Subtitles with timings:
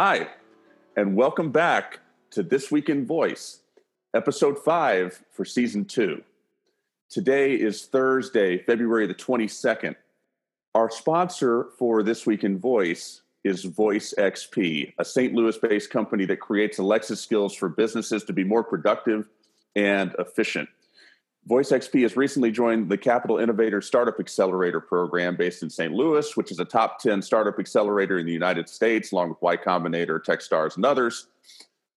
[0.00, 0.28] Hi,
[0.96, 1.98] and welcome back
[2.30, 3.62] to This Week in Voice,
[4.14, 6.22] episode five for season two.
[7.10, 9.96] Today is Thursday, February the 22nd.
[10.76, 15.34] Our sponsor for This Week in Voice is Voice XP, a St.
[15.34, 19.28] Louis based company that creates Alexa skills for businesses to be more productive
[19.74, 20.68] and efficient.
[21.48, 25.94] Voice XP has recently joined the Capital Innovator Startup Accelerator program based in St.
[25.94, 29.56] Louis, which is a top 10 startup accelerator in the United States, along with Y
[29.56, 31.28] Combinator, Techstars, and others.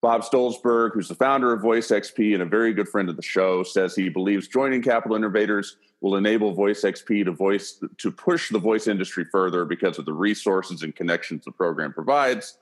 [0.02, 3.22] Bob Stolzberg, who's the founder of Voice XP and a very good friend of the
[3.22, 8.52] show, says he believes joining Capital Innovators will enable Voice XP to voice to push
[8.52, 12.58] the voice industry further because of the resources and connections the program provides.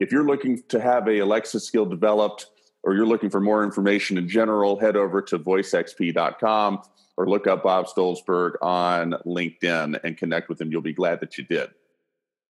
[0.00, 2.46] If you're looking to have a Alexa skill developed,
[2.84, 6.82] or you're looking for more information in general, head over to voicexp.com
[7.16, 10.70] or look up Bob Stolzberg on LinkedIn and connect with him.
[10.70, 11.70] You'll be glad that you did.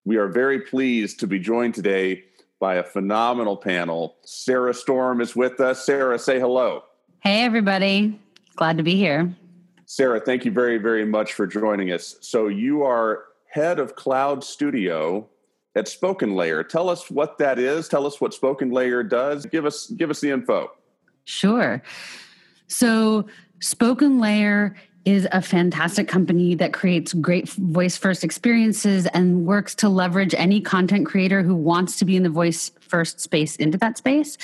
[0.05, 2.25] We are very pleased to be joined today
[2.59, 4.17] by a phenomenal panel.
[4.25, 5.85] Sarah Storm is with us.
[5.85, 6.83] Sarah, say hello.
[7.21, 8.19] Hey, everybody.
[8.57, 9.35] Glad to be here.
[9.87, 12.17] Sarah, thank you very, very much for joining us.
[12.21, 15.29] So, you are head of Cloud Studio
[15.77, 16.63] at Spoken Layer.
[16.63, 17.89] Tell us what that is.
[17.89, 19.47] Tell us what Spoken Layer does.
[19.47, 20.71] Give us give us the info.
[21.25, 21.83] Sure.
[22.67, 23.27] So,
[23.61, 29.89] Spoken Layer is a fantastic company that creates great voice first experiences and works to
[29.89, 33.99] leverage any content creator who wants to be in the voice first space into that
[33.99, 34.39] space.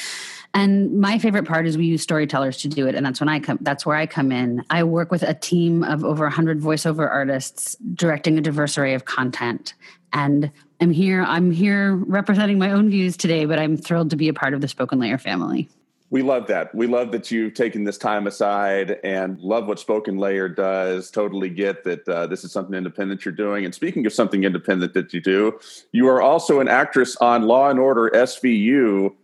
[0.53, 3.41] And my favorite part is we use storytellers to do it and that's when I
[3.41, 4.63] come that's where I come in.
[4.69, 9.07] I work with a team of over 100 voiceover artists directing a diverse array of
[9.07, 9.75] content.
[10.13, 14.29] And I'm here I'm here representing my own views today, but I'm thrilled to be
[14.29, 15.69] a part of the Spoken Layer family.
[16.09, 16.75] We love that.
[16.75, 21.09] We love that you've taken this time aside and love what Spoken Layer does.
[21.11, 23.65] Totally get that uh, this is something independent you're doing.
[23.65, 25.61] And speaking of something independent that you do,
[25.93, 29.15] you are also an actress on Law and Order SVU.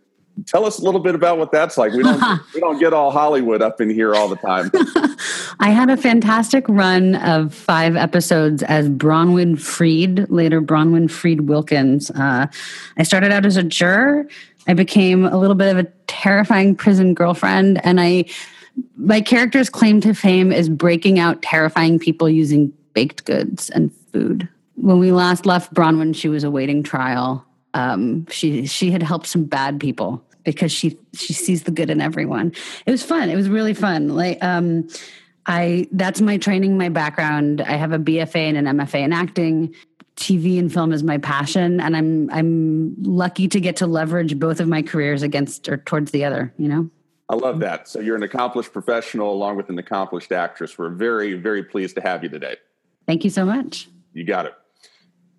[0.45, 1.93] Tell us a little bit about what that's like.
[1.93, 2.21] We don't
[2.53, 4.71] we don't get all Hollywood up in here all the time.
[5.59, 12.11] I had a fantastic run of five episodes as Bronwyn Freed, later Bronwyn Freed Wilkins.
[12.11, 12.47] Uh,
[12.97, 14.27] I started out as a juror
[14.67, 18.25] I became a little bit of a terrifying prison girlfriend, and I
[18.95, 24.47] my character's claim to fame is breaking out terrifying people using baked goods and food.
[24.75, 27.45] When we last left Bronwyn, she was awaiting trial.
[27.73, 31.99] Um, she she had helped some bad people because she she sees the good in
[31.99, 32.53] everyone.
[32.85, 33.29] It was fun.
[33.29, 34.07] It was really fun.
[34.07, 34.87] Like um,
[35.45, 37.59] I that's my training, my background.
[37.59, 39.75] I have a BFA and an MFA in acting.
[40.15, 44.59] TV and film is my passion and I'm I'm lucky to get to leverage both
[44.59, 46.89] of my careers against or towards the other, you know.
[47.29, 47.89] I love that.
[47.89, 50.77] So you're an accomplished professional along with an accomplished actress.
[50.77, 52.55] We're very very pleased to have you today.
[53.05, 53.89] Thank you so much.
[54.13, 54.53] You got it.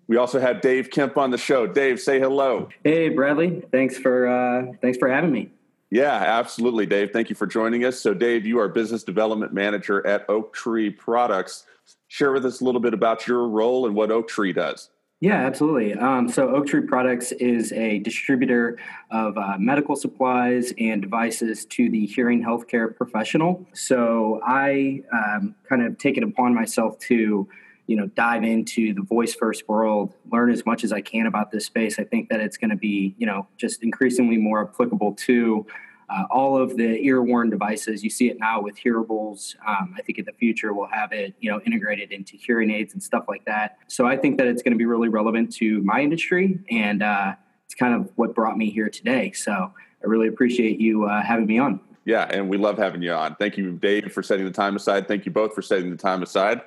[0.09, 1.67] We also have Dave Kemp on the show.
[1.67, 2.67] Dave, say hello.
[2.83, 5.51] Hey Bradley, thanks for uh, thanks for having me.
[5.91, 7.11] Yeah, absolutely, Dave.
[7.11, 7.99] Thank you for joining us.
[7.99, 11.65] So, Dave, you are business development manager at Oak Tree Products
[12.07, 14.89] share with us a little bit about your role and what Oak Tree does.
[15.21, 15.93] Yeah, absolutely.
[15.95, 18.79] Um, so, Oak Tree Products is a distributor
[19.11, 23.65] of uh, medical supplies and devices to the hearing healthcare professional.
[23.73, 27.47] So, I um, kind of take it upon myself to,
[27.89, 31.49] you know, dive into the voice first world, learn as much as I can about
[31.49, 31.97] this space.
[31.97, 35.65] I think that it's going to be, you know, just increasingly more applicable to
[36.07, 38.03] uh, all of the ear worn devices.
[38.03, 39.55] You see it now with hearables.
[39.67, 42.93] Um, i think in the future we'll have it you know integrated into hearing aids
[42.93, 43.77] and stuff like that.
[43.87, 47.33] So i think that it's going to be really relevant to my industry and uh,
[47.65, 49.31] it's kind of what brought me here today.
[49.31, 51.79] So i really appreciate you uh, having me on.
[52.05, 53.35] Yeah and we love having you on.
[53.35, 55.07] Thank you dave for setting the time aside.
[55.07, 56.61] Thank you both for setting the time aside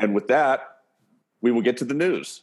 [0.00, 0.78] and with that
[1.40, 2.42] we will get to the news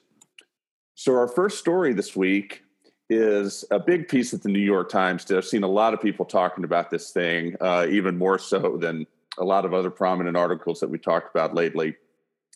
[0.96, 2.64] so our first story this week
[3.10, 5.30] is a big piece at the New York Times.
[5.32, 9.06] I've seen a lot of people talking about this thing, uh, even more so than
[9.38, 11.96] a lot of other prominent articles that we talked about lately.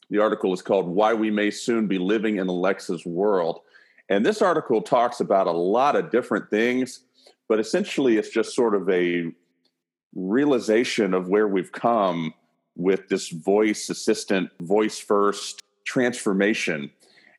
[0.09, 3.61] The article is called Why We May Soon Be Living in Alexa's World.
[4.09, 7.03] And this article talks about a lot of different things,
[7.47, 9.31] but essentially it's just sort of a
[10.13, 12.33] realization of where we've come
[12.75, 16.91] with this voice assistant, voice first transformation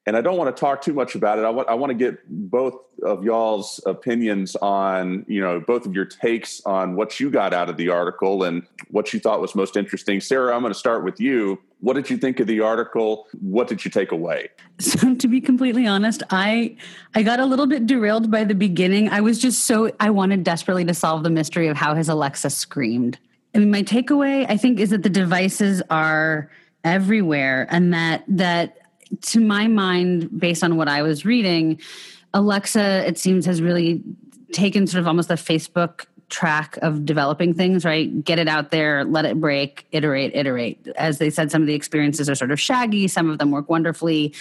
[0.06, 1.44] and I don't want to talk too much about it.
[1.44, 5.94] I want I want to get both of y'all's opinions on you know both of
[5.94, 9.54] your takes on what you got out of the article and what you thought was
[9.54, 10.20] most interesting.
[10.20, 11.60] Sarah, I'm going to start with you.
[11.80, 13.26] What did you think of the article?
[13.40, 14.48] What did you take away?
[14.78, 16.76] So to be completely honest, I
[17.14, 19.08] I got a little bit derailed by the beginning.
[19.08, 22.50] I was just so I wanted desperately to solve the mystery of how his Alexa
[22.50, 23.18] screamed.
[23.54, 26.50] I mean, my takeaway I think is that the devices are
[26.84, 28.78] everywhere and that that
[29.20, 31.80] to my mind, based on what I was reading,
[32.34, 34.02] Alexa, it seems, has really
[34.52, 38.24] taken sort of almost the Facebook track of developing things, right?
[38.24, 40.88] Get it out there, let it break, iterate, iterate.
[40.96, 43.68] As they said, some of the experiences are sort of shaggy, some of them work
[43.68, 44.34] wonderfully,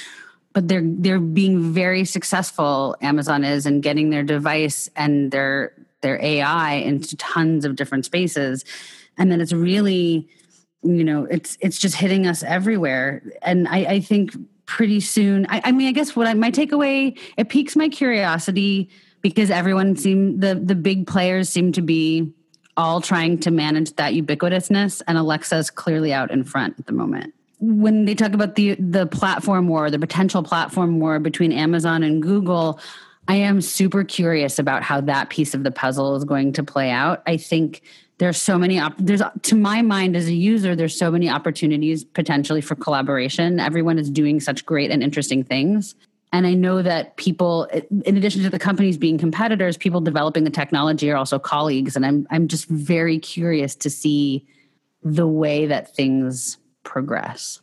[0.54, 2.96] but they're they're being very successful.
[3.02, 8.64] Amazon is in getting their device and their their AI into tons of different spaces,
[9.18, 10.28] and then it's really,
[10.84, 13.22] you know, it's it's just hitting us everywhere.
[13.42, 14.36] And I, I think
[14.66, 18.90] pretty soon, I, I mean, I guess what I, my takeaway it piques my curiosity
[19.22, 22.32] because everyone seem the the big players seem to be
[22.78, 27.34] all trying to manage that ubiquitousness and Alexa's clearly out in front at the moment.
[27.60, 32.22] When they talk about the the platform war, the potential platform war between Amazon and
[32.22, 32.80] Google,
[33.28, 36.90] I am super curious about how that piece of the puzzle is going to play
[36.90, 37.22] out.
[37.28, 37.82] I think
[38.22, 42.04] there's so many op- there's to my mind as a user there's so many opportunities
[42.04, 43.60] potentially for collaboration.
[43.60, 45.96] Everyone is doing such great and interesting things
[46.34, 47.66] and I know that people,
[48.06, 51.96] in addition to the companies being competitors, people developing the technology are also colleagues.
[51.96, 54.46] And I'm, I'm just very curious to see
[55.04, 57.61] the way that things progress.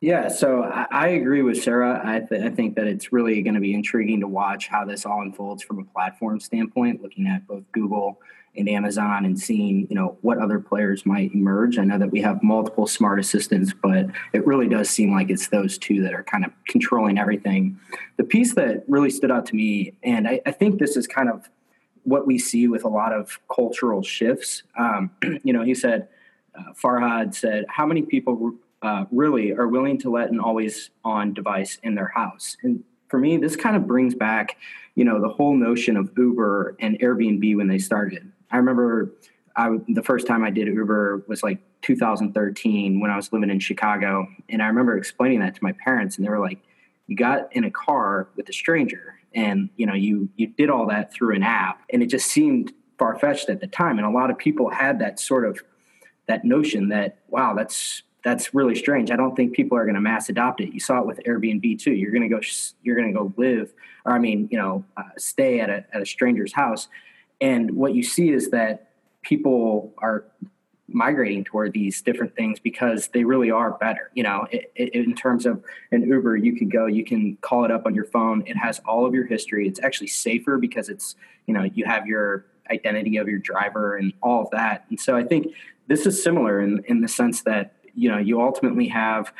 [0.00, 2.00] Yeah, so I, I agree with Sarah.
[2.02, 5.04] I, th- I think that it's really going to be intriguing to watch how this
[5.04, 8.18] all unfolds from a platform standpoint, looking at both Google
[8.56, 11.78] and Amazon and seeing, you know, what other players might emerge.
[11.78, 15.48] I know that we have multiple smart assistants, but it really does seem like it's
[15.48, 17.78] those two that are kind of controlling everything.
[18.16, 21.28] The piece that really stood out to me, and I, I think this is kind
[21.28, 21.48] of
[22.04, 24.62] what we see with a lot of cultural shifts.
[24.78, 25.10] Um,
[25.44, 26.08] you know, he said,
[26.58, 31.34] uh, Farhad said, how many people uh, really are willing to let an always on
[31.34, 32.56] device in their house?
[32.62, 34.56] And for me, this kind of brings back,
[34.94, 38.30] you know, the whole notion of Uber and Airbnb when they started.
[38.50, 39.12] I remember
[39.56, 43.58] I, the first time I did Uber was like 2013 when I was living in
[43.58, 44.28] Chicago.
[44.48, 46.60] And I remember explaining that to my parents, and they were like,
[47.10, 50.86] you got in a car with a stranger and you know you you did all
[50.86, 54.30] that through an app and it just seemed far-fetched at the time and a lot
[54.30, 55.62] of people had that sort of
[56.26, 60.00] that notion that wow that's that's really strange i don't think people are going to
[60.00, 62.40] mass adopt it you saw it with airbnb too you're going to go
[62.82, 63.72] you're going to go live
[64.04, 66.88] or i mean you know uh, stay at a, at a stranger's house
[67.40, 68.90] and what you see is that
[69.22, 70.24] people are
[70.92, 74.10] migrating toward these different things because they really are better.
[74.14, 75.62] You know, it, it, in terms of
[75.92, 78.42] an Uber, you can go, you can call it up on your phone.
[78.46, 79.68] It has all of your history.
[79.68, 81.14] It's actually safer because it's,
[81.46, 84.84] you know, you have your identity of your driver and all of that.
[84.90, 85.54] And so I think
[85.86, 89.32] this is similar in, in the sense that, you know, you ultimately have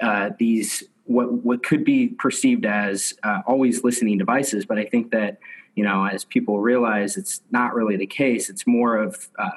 [0.00, 5.10] uh, these what what could be perceived as uh, always listening devices, but I think
[5.12, 5.38] that
[5.74, 8.48] you know, as people realize it's not really the case.
[8.48, 9.50] It's more of uh,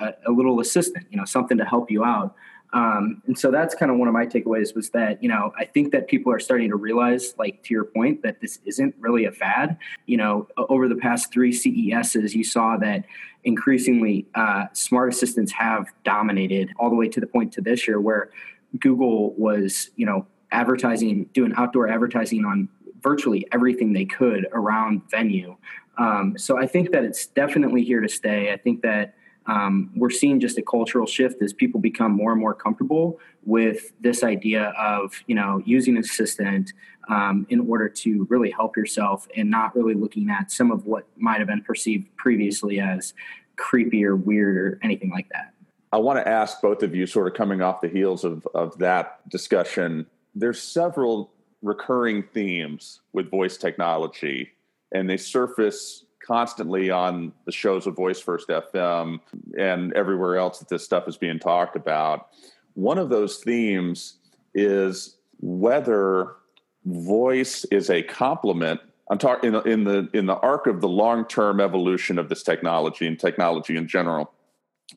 [0.00, 2.34] a, a, little assistant, you know, something to help you out.
[2.72, 5.66] Um, and so that's kind of one of my takeaways was that, you know, I
[5.66, 9.26] think that people are starting to realize, like to your point, that this isn't really
[9.26, 9.76] a fad.
[10.06, 13.04] You know, over the past three CESs, you saw that
[13.44, 18.00] increasingly uh, smart assistants have dominated all the way to the point to this year
[18.00, 18.30] where
[18.78, 22.68] Google was, you know, advertising, doing outdoor advertising on
[23.02, 25.56] virtually everything they could around venue.
[25.98, 28.52] Um, so I think that it's definitely here to stay.
[28.52, 29.14] I think that
[29.46, 33.92] um, we're seeing just a cultural shift as people become more and more comfortable with
[34.00, 36.72] this idea of you know using an assistant
[37.08, 41.06] um, in order to really help yourself and not really looking at some of what
[41.16, 43.14] might have been perceived previously as
[43.56, 45.52] creepy or weird or anything like that.
[45.92, 48.78] I want to ask both of you, sort of coming off the heels of, of
[48.78, 54.52] that discussion, there's several recurring themes with voice technology,
[54.92, 59.20] and they surface constantly on the shows of Voice First FM
[59.58, 62.28] and everywhere else that this stuff is being talked about.
[62.74, 64.18] One of those themes
[64.54, 66.36] is whether
[66.84, 68.80] voice is a complement.
[69.10, 72.42] I'm talking in, in the in the arc of the long term evolution of this
[72.42, 74.32] technology and technology in general.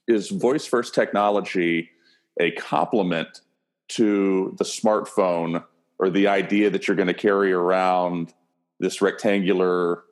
[0.08, 1.90] Is voice first technology
[2.40, 3.42] a complement
[3.88, 5.64] to the smartphone
[6.00, 8.34] or the idea that you're going to carry around
[8.80, 10.04] this rectangular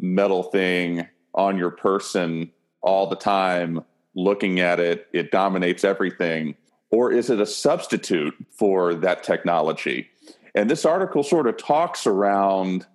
[0.00, 2.50] metal thing on your person
[2.82, 6.56] all the time, looking at it, it dominates everything?
[6.90, 10.08] Or is it a substitute for that technology?
[10.54, 12.86] And this article sort of talks around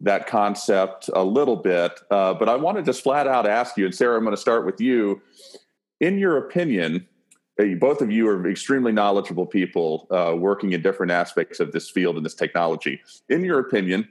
[0.00, 3.84] that concept a little bit, uh, but I want to just flat out ask you,
[3.84, 5.20] and Sarah, I'm going to start with you.
[6.00, 7.06] In your opinion,
[7.78, 12.16] both of you are extremely knowledgeable people uh, working in different aspects of this field
[12.16, 13.00] and this technology.
[13.28, 14.08] In your opinion,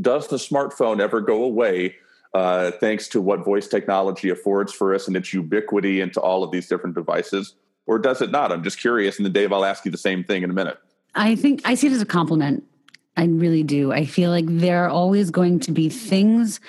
[0.00, 1.96] does the smartphone ever go away
[2.34, 6.50] uh, thanks to what voice technology affords for us and its ubiquity into all of
[6.50, 7.54] these different devices?
[7.86, 8.52] Or does it not?
[8.52, 9.16] I'm just curious.
[9.16, 10.78] And then, Dave, I'll ask you the same thing in a minute.
[11.14, 12.64] I think I see it as a compliment.
[13.16, 13.90] I really do.
[13.92, 16.60] I feel like there are always going to be things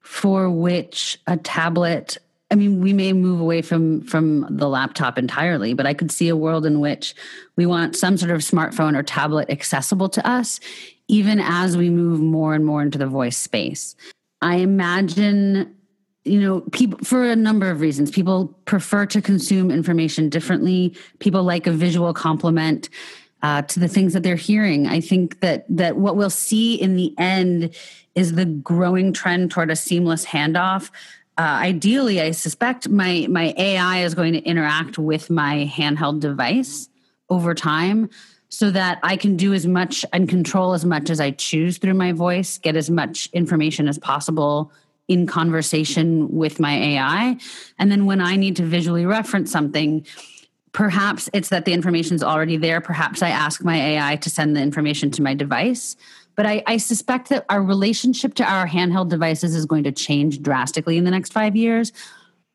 [0.00, 2.18] for which a tablet
[2.50, 6.28] I mean, we may move away from from the laptop entirely, but I could see
[6.28, 7.14] a world in which
[7.56, 10.58] we want some sort of smartphone or tablet accessible to us,
[11.06, 13.94] even as we move more and more into the voice space.
[14.42, 15.76] I imagine,
[16.24, 18.10] you know, people for a number of reasons.
[18.10, 20.96] People prefer to consume information differently.
[21.20, 22.88] People like a visual complement
[23.42, 24.88] uh, to the things that they're hearing.
[24.88, 27.76] I think that that what we'll see in the end
[28.16, 30.90] is the growing trend toward a seamless handoff
[31.40, 36.90] uh, ideally, I suspect my my AI is going to interact with my handheld device
[37.30, 38.10] over time,
[38.50, 41.94] so that I can do as much and control as much as I choose through
[41.94, 44.70] my voice, get as much information as possible
[45.08, 47.38] in conversation with my AI,
[47.78, 50.06] and then when I need to visually reference something.
[50.72, 52.80] Perhaps it's that the information is already there.
[52.80, 55.96] Perhaps I ask my AI to send the information to my device
[56.36, 60.42] but I, I, suspect that our relationship to our handheld devices is going to change
[60.42, 61.92] drastically in the next five years.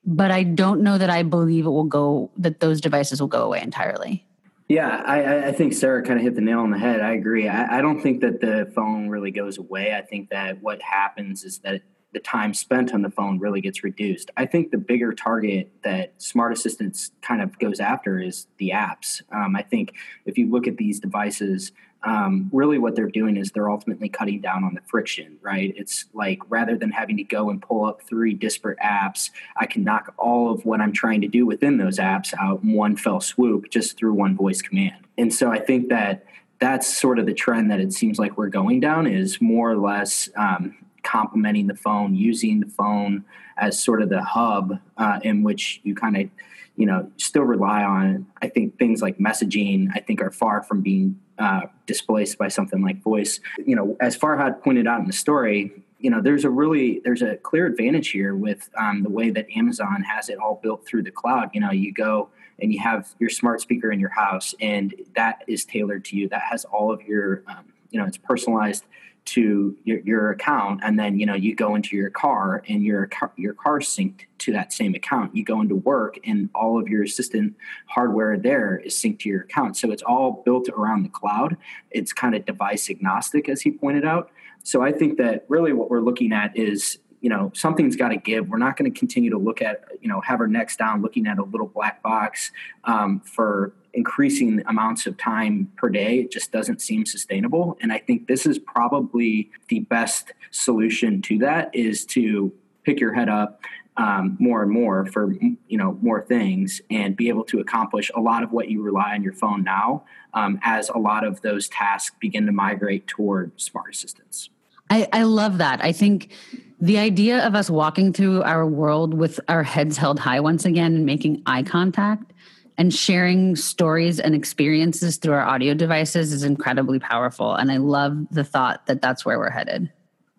[0.05, 3.43] But I don't know that I believe it will go, that those devices will go
[3.43, 4.25] away entirely.
[4.67, 7.01] Yeah, I, I think Sarah kind of hit the nail on the head.
[7.01, 7.47] I agree.
[7.47, 9.93] I, I don't think that the phone really goes away.
[9.93, 11.81] I think that what happens is that
[12.15, 14.31] the time spent on the phone really gets reduced.
[14.37, 19.21] I think the bigger target that Smart Assistants kind of goes after is the apps.
[19.33, 19.93] Um, I think
[20.25, 21.73] if you look at these devices,
[22.05, 25.73] um, really what they're doing is they're ultimately cutting down on the friction, right?
[25.75, 29.83] It's like rather than having to go and pull up three disparate apps, I can
[29.83, 33.19] knock all of what I'm trying to do within those apps out in one fell
[33.19, 35.03] swoop just through one voice command.
[35.17, 36.25] And so I think that
[36.59, 39.77] that's sort of the trend that it seems like we're going down is more or
[39.77, 43.25] less um, complementing the phone, using the phone
[43.57, 46.29] as sort of the hub uh, in which you kind of
[46.75, 50.81] you know still rely on i think things like messaging i think are far from
[50.81, 53.39] being uh, displaced by something like voice.
[53.65, 57.21] You know as farhad pointed out in the story you know there's a really there's
[57.21, 61.03] a clear advantage here with um, the way that amazon has it all built through
[61.03, 61.49] the cloud.
[61.53, 65.43] You know you go and you have your smart speaker in your house and that
[65.47, 66.29] is tailored to you.
[66.29, 68.85] That has all of your um, you know it's personalized
[69.25, 73.07] to your, your account and then you know you go into your car and your
[73.07, 75.35] car, your car synced to that same account.
[75.35, 77.55] You go into work and all of your assistant
[77.87, 79.77] hardware there is synced to your account.
[79.77, 81.57] So it's all built around the cloud.
[81.89, 84.29] It's kind of device agnostic as he pointed out.
[84.63, 88.17] So i think that really what we're looking at is you know something's got to
[88.17, 88.49] give.
[88.49, 91.25] We're not going to continue to look at you know have our necks down looking
[91.25, 92.51] at a little black box
[92.83, 97.77] um, for increasing amounts of time per day it just doesn't seem sustainable.
[97.81, 102.51] And i think this is probably the best solution to that is to
[102.83, 103.61] pick your head up
[103.97, 108.19] um, more and more for you know more things and be able to accomplish a
[108.19, 111.69] lot of what you rely on your phone now um, as a lot of those
[111.69, 114.49] tasks begin to migrate toward smart assistants.
[114.89, 115.83] I, I love that.
[115.83, 116.31] I think
[116.79, 120.93] the idea of us walking through our world with our heads held high once again
[120.95, 122.33] and making eye contact
[122.77, 127.55] and sharing stories and experiences through our audio devices is incredibly powerful.
[127.55, 129.91] And I love the thought that that's where we're headed.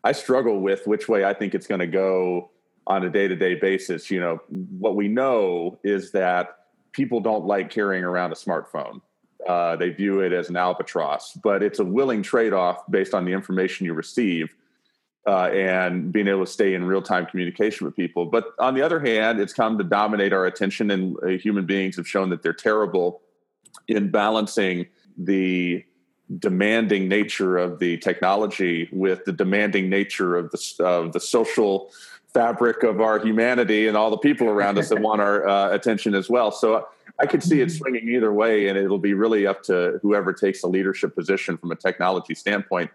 [0.05, 2.51] I struggle with which way I think it's going to go
[2.87, 4.11] on a day to day basis.
[4.11, 4.41] You know,
[4.79, 6.59] what we know is that
[6.93, 9.01] people don't like carrying around a smartphone.
[9.47, 13.25] Uh, they view it as an albatross, but it's a willing trade off based on
[13.25, 14.55] the information you receive
[15.27, 18.27] uh, and being able to stay in real time communication with people.
[18.27, 21.97] But on the other hand, it's come to dominate our attention, and uh, human beings
[21.97, 23.23] have shown that they're terrible
[23.89, 24.87] in balancing
[25.19, 25.85] the
[26.39, 31.91] demanding nature of the technology with the demanding nature of the of the social
[32.33, 36.15] fabric of our humanity and all the people around us that want our uh, attention
[36.15, 36.51] as well.
[36.51, 36.87] So
[37.19, 40.61] I could see it swinging either way, and it'll be really up to whoever takes
[40.61, 42.91] the leadership position from a technology standpoint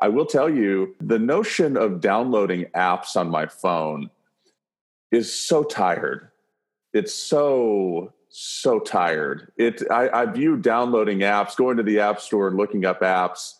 [0.00, 4.10] I will tell you the notion of downloading apps on my phone
[5.10, 6.30] is so tired.
[6.92, 9.52] It's so so tired.
[9.56, 13.54] It I, I view downloading apps, going to the app store and looking up apps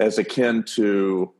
[0.00, 1.32] as akin to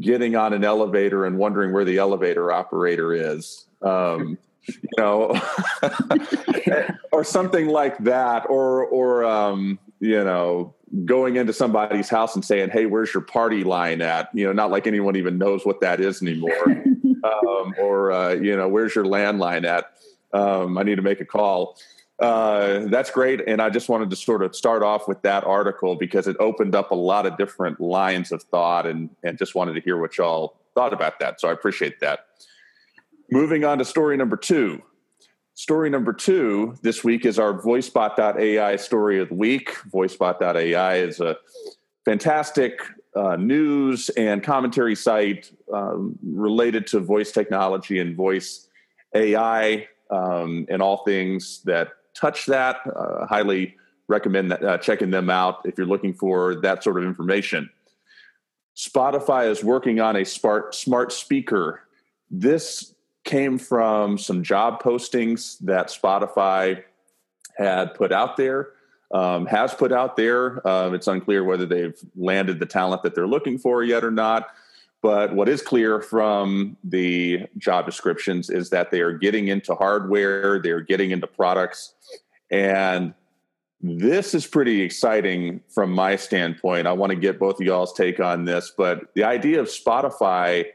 [0.00, 3.66] getting on an elevator and wondering where the elevator operator is.
[3.82, 5.40] Um, you know,
[7.12, 12.70] or something like that, or or um, you know, going into somebody's house and saying,
[12.70, 16.00] "Hey, where's your party line at?" You know, not like anyone even knows what that
[16.00, 16.64] is anymore.
[17.24, 19.92] um, or uh, you know, where's your landline at?
[20.32, 21.78] Um, I need to make a call.
[22.20, 25.96] Uh, that's great, and I just wanted to sort of start off with that article
[25.96, 29.74] because it opened up a lot of different lines of thought, and and just wanted
[29.74, 31.40] to hear what y'all thought about that.
[31.40, 32.26] So I appreciate that.
[33.30, 34.82] Moving on to story number two.
[35.56, 39.76] Story number two this week is our VoiceBot.ai story of the week.
[39.88, 41.36] VoiceBot.ai is a
[42.04, 42.80] fantastic
[43.14, 48.66] uh, news and commentary site um, related to voice technology and voice
[49.14, 52.78] AI um, and all things that touch that.
[52.84, 53.76] Uh, highly
[54.08, 57.70] recommend that, uh, checking them out if you're looking for that sort of information.
[58.76, 61.82] Spotify is working on a smart smart speaker.
[62.28, 62.93] This
[63.24, 66.82] came from some job postings that Spotify
[67.56, 68.70] had put out there,
[69.12, 70.66] um, has put out there.
[70.66, 74.48] Uh, it's unclear whether they've landed the talent that they're looking for yet or not.
[75.02, 80.58] But what is clear from the job descriptions is that they are getting into hardware,
[80.58, 81.94] they're getting into products,
[82.50, 83.12] and
[83.82, 86.86] this is pretty exciting from my standpoint.
[86.86, 90.68] I want to get both of y'all's take on this, but the idea of Spotify,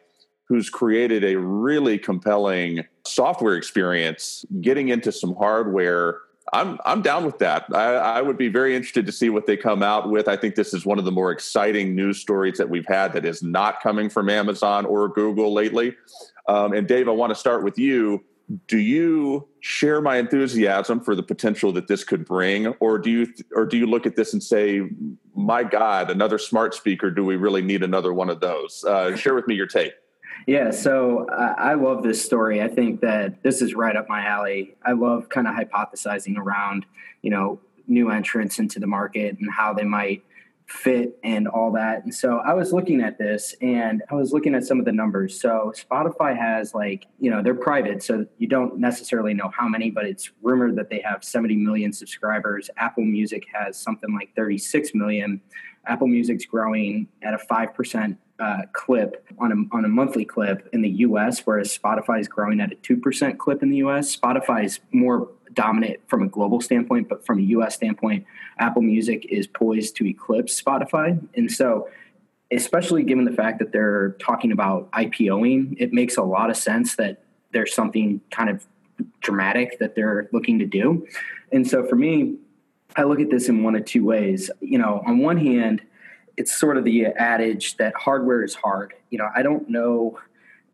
[0.50, 6.18] who's created a really compelling software experience, getting into some hardware.
[6.52, 7.66] I'm I'm down with that.
[7.72, 10.28] I, I, would be very interested to see what they come out with.
[10.28, 13.24] I think this is one of the more exciting news stories that we've had that
[13.24, 15.96] is not coming from Amazon or Google lately.
[16.48, 18.24] Um, and Dave, I want to start with you
[18.68, 23.28] do you share my enthusiasm for the potential that this could bring or do you
[23.54, 24.82] or do you look at this and say
[25.36, 29.36] my god another smart speaker do we really need another one of those uh, share
[29.36, 29.94] with me your take
[30.48, 34.76] yeah so i love this story i think that this is right up my alley
[34.86, 36.86] i love kind of hypothesizing around
[37.22, 40.24] you know new entrants into the market and how they might
[40.70, 42.04] fit and all that.
[42.04, 44.92] And so I was looking at this and I was looking at some of the
[44.92, 45.42] numbers.
[45.42, 49.90] So Spotify has like, you know, they're private, so you don't necessarily know how many,
[49.90, 52.70] but it's rumored that they have 70 million subscribers.
[52.78, 55.42] Apple Music has something like 36 million.
[55.88, 60.82] Apple Music's growing at a 5% uh, clip on a, on a monthly clip in
[60.82, 64.16] the US, whereas Spotify is growing at a 2% clip in the US.
[64.16, 68.26] Spotify is more dominant from a global standpoint, but from a US standpoint,
[68.58, 71.20] Apple Music is poised to eclipse Spotify.
[71.36, 71.90] And so,
[72.52, 76.96] especially given the fact that they're talking about IPOing, it makes a lot of sense
[76.96, 78.66] that there's something kind of
[79.22, 81.08] dramatic that they're looking to do.
[81.52, 82.36] And so, for me,
[82.96, 84.50] I look at this in one of two ways.
[84.62, 85.82] You know, on one hand,
[86.40, 88.94] it's sort of the adage that hardware is hard.
[89.10, 90.18] You know, I don't know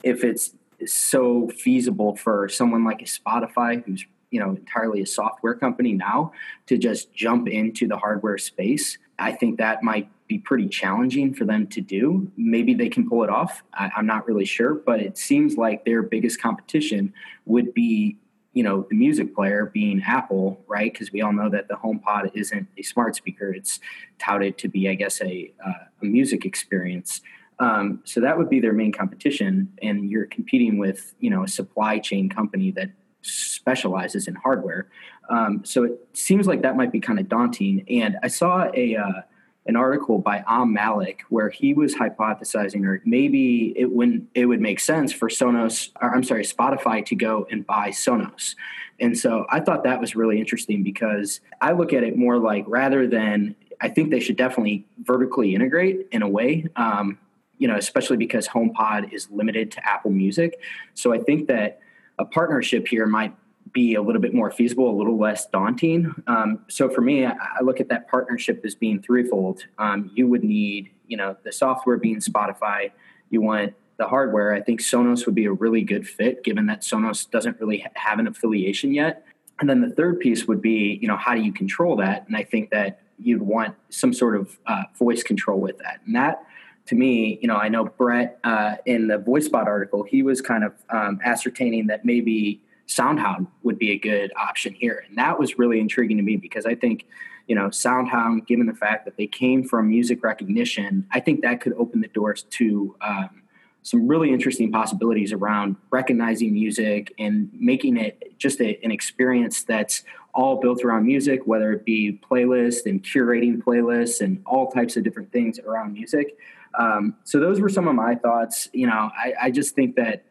[0.03, 0.53] if it's
[0.85, 6.31] so feasible for someone like a Spotify who's you know entirely a software company now
[6.67, 8.99] to just jump into the hardware space.
[9.17, 12.31] I think that might be pretty challenging for them to do.
[12.37, 13.63] Maybe they can pull it off.
[13.73, 17.13] I, i'm not really sure but it seems like their biggest competition
[17.45, 18.17] would be
[18.55, 22.31] you know the music player being apple right because we all know that the homepod
[22.33, 23.79] isn't a smart speaker it's
[24.17, 27.21] touted to be i guess a, uh, a music experience
[27.57, 31.47] um, so that would be their main competition and you're competing with you know a
[31.47, 32.89] supply chain company that
[33.25, 34.87] specializes in hardware.
[35.29, 37.85] Um, so it seems like that might be kind of daunting.
[37.89, 39.21] And I saw a uh,
[39.67, 44.61] an article by Om Malik where he was hypothesizing, or maybe it would it would
[44.61, 48.55] make sense for Sonos, or I'm sorry, Spotify to go and buy Sonos.
[48.99, 52.63] And so I thought that was really interesting because I look at it more like
[52.67, 56.67] rather than I think they should definitely vertically integrate in a way.
[56.75, 57.17] Um,
[57.57, 60.59] you know, especially because HomePod is limited to Apple Music.
[60.93, 61.79] So I think that
[62.19, 63.33] a partnership here might
[63.75, 66.15] be a little bit more feasible, a little less daunting.
[66.27, 69.65] Um, so for me, I, I, look at that partnership as being threefold.
[69.77, 72.91] Um, you would need, you know, the software being Spotify.
[73.29, 74.53] You want the hardware.
[74.53, 78.17] I think Sonos would be a really good fit, given that Sonos doesn't really have
[78.17, 79.25] an affiliation yet.
[79.59, 82.25] And then the third piece would be, you know, how do you control that?
[82.27, 85.99] And I think that you'd want some sort of uh, voice control with that.
[86.05, 86.45] And that
[86.87, 90.63] to me, you know, I know Bret uh, in the VoiceBot article, he was kind
[90.63, 95.57] of um, ascertaining that maybe SoundHound would be a good option here, and that was
[95.57, 97.05] really intriguing to me because I think,
[97.47, 101.61] you know, SoundHound, given the fact that they came from music recognition, I think that
[101.61, 103.41] could open the doors to um,
[103.85, 110.03] some really interesting possibilities around recognizing music and making it just a, an experience that's
[110.33, 115.03] all built around music, whether it be playlist and curating playlists and all types of
[115.03, 116.35] different things around music.
[116.77, 118.67] Um, so those were some of my thoughts.
[118.73, 120.25] You know, I, I just think that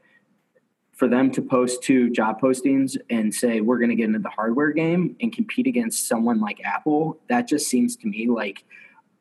[0.94, 4.28] for them to post two job postings and say we're going to get into the
[4.28, 8.64] hardware game and compete against someone like Apple, that just seems to me like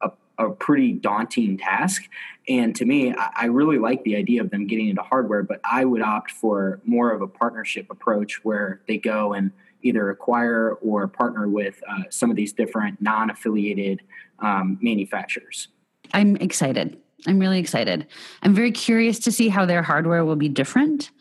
[0.02, 2.08] a, a pretty daunting task.
[2.48, 5.60] And to me, I, I really like the idea of them getting into hardware, but
[5.64, 10.74] I would opt for more of a partnership approach where they go and either acquire
[10.82, 14.02] or partner with uh, some of these different non-affiliated
[14.40, 15.70] um, manufacturers.
[16.14, 16.98] I'm excited.
[17.26, 18.08] I'm really excited.
[18.44, 21.12] I'm very curious to see how their hardware will be different.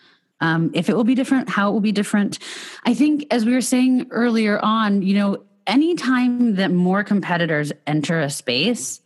[0.43, 2.39] Um, if it will be different, how it will be different.
[2.85, 8.21] I think, as we were saying earlier on, you know, anytime that more competitors enter
[8.21, 9.01] a space,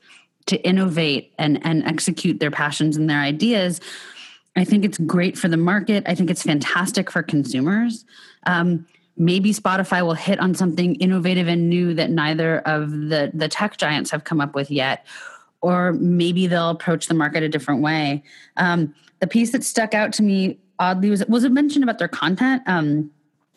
[0.46, 3.80] to innovate and and execute their passions and their ideas
[4.56, 6.04] i think it's great for the market.
[6.06, 8.04] I think it's fantastic for consumers.
[8.46, 13.48] Um, maybe spotify will hit on something innovative and new that neither of the the
[13.48, 15.06] tech giants have come up with yet
[15.62, 18.22] or maybe they'll approach the market a different way.
[18.56, 22.08] Um, the piece that stuck out to me oddly was was it mentioned about their
[22.08, 23.10] content um,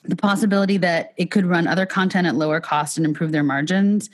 [0.03, 4.09] the possibility that it could run other content at lower cost and improve their margins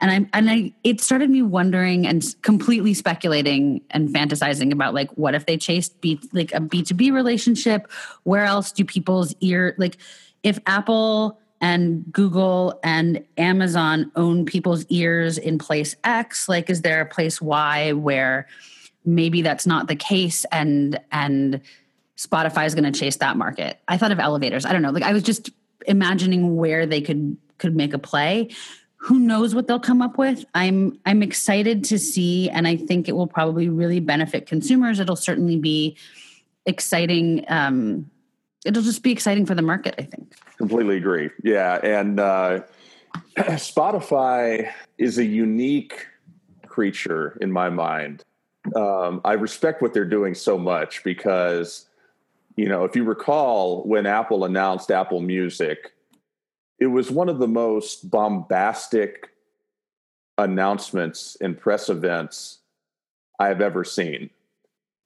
[0.00, 5.10] and I and I it started me wondering and completely speculating and fantasizing about like
[5.12, 7.90] what if they chased B like a B two B relationship?
[8.24, 9.96] Where else do people's ear like
[10.42, 16.48] if Apple and Google and Amazon own people's ears in place X?
[16.48, 18.46] Like, is there a place Y where
[19.06, 21.62] maybe that's not the case and and
[22.16, 23.78] Spotify is going to chase that market?
[23.88, 24.64] I thought of elevators.
[24.64, 24.90] I don't know.
[24.90, 25.50] Like, I was just
[25.86, 28.50] imagining where they could could make a play
[28.96, 33.08] who knows what they'll come up with i'm i'm excited to see and i think
[33.08, 35.96] it will probably really benefit consumers it'll certainly be
[36.66, 38.10] exciting um,
[38.64, 42.60] it'll just be exciting for the market i think completely agree yeah and uh,
[43.36, 46.06] spotify is a unique
[46.66, 48.24] creature in my mind
[48.74, 51.85] um, i respect what they're doing so much because
[52.56, 55.92] you know if you recall when apple announced apple music
[56.78, 59.30] it was one of the most bombastic
[60.38, 62.58] announcements and press events
[63.38, 64.30] I have ever seen.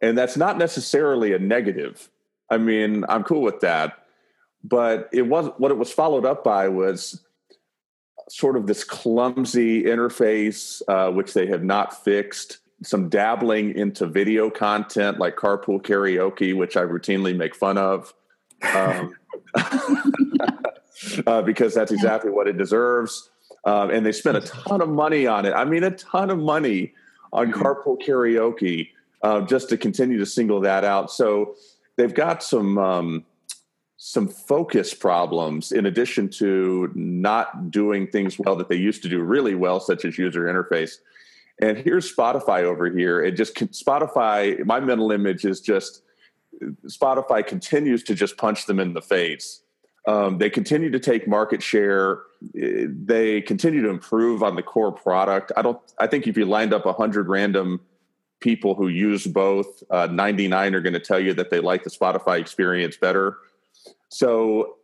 [0.01, 2.09] And that's not necessarily a negative.
[2.49, 4.05] I mean, I'm cool with that.
[4.63, 7.23] But it was what it was followed up by was
[8.29, 12.59] sort of this clumsy interface, uh, which they have not fixed.
[12.83, 18.15] Some dabbling into video content like carpool karaoke, which I routinely make fun of.
[18.75, 19.15] Um,
[21.27, 23.31] uh, because that's exactly what it deserves.
[23.65, 25.53] Um, and they spent a ton of money on it.
[25.53, 26.95] I mean, a ton of money
[27.33, 27.63] on mm-hmm.
[27.63, 28.91] carpool karaoke
[29.23, 31.11] uh, just to continue to single that out.
[31.11, 31.55] So
[31.97, 33.25] they've got some um,
[33.97, 39.21] some focus problems in addition to not doing things well that they used to do
[39.21, 40.97] really well, such as user interface.
[41.61, 43.23] And here's Spotify over here.
[43.23, 44.65] It just Spotify.
[44.65, 46.03] My mental image is just
[46.87, 49.63] Spotify continues to just punch them in the face
[50.07, 52.23] um, they continue to take market share.
[52.53, 55.53] They continue to improve on the core product.
[55.57, 55.79] I don't.
[55.99, 57.81] I think if you lined up hundred random
[58.41, 61.91] people who use both, uh, 99 are going to tell you that they like the
[61.91, 63.37] Spotify experience better.
[64.09, 64.77] So,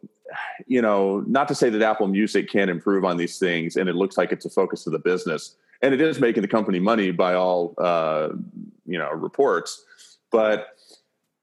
[0.66, 3.94] you know, not to say that Apple Music can't improve on these things, and it
[3.94, 7.10] looks like it's a focus of the business, and it is making the company money
[7.10, 8.28] by all uh,
[8.84, 9.84] you know reports.
[10.30, 10.68] But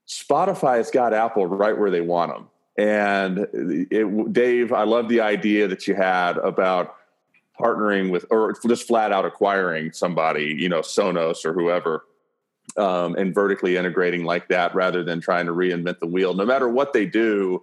[0.07, 5.21] Spotify has got Apple right where they want them and it, Dave, I love the
[5.21, 6.95] idea that you had about
[7.59, 12.05] partnering with, or just flat out acquiring somebody, you know, Sonos or whoever,
[12.77, 16.33] um, and vertically integrating like that rather than trying to reinvent the wheel.
[16.33, 17.61] No matter what they do,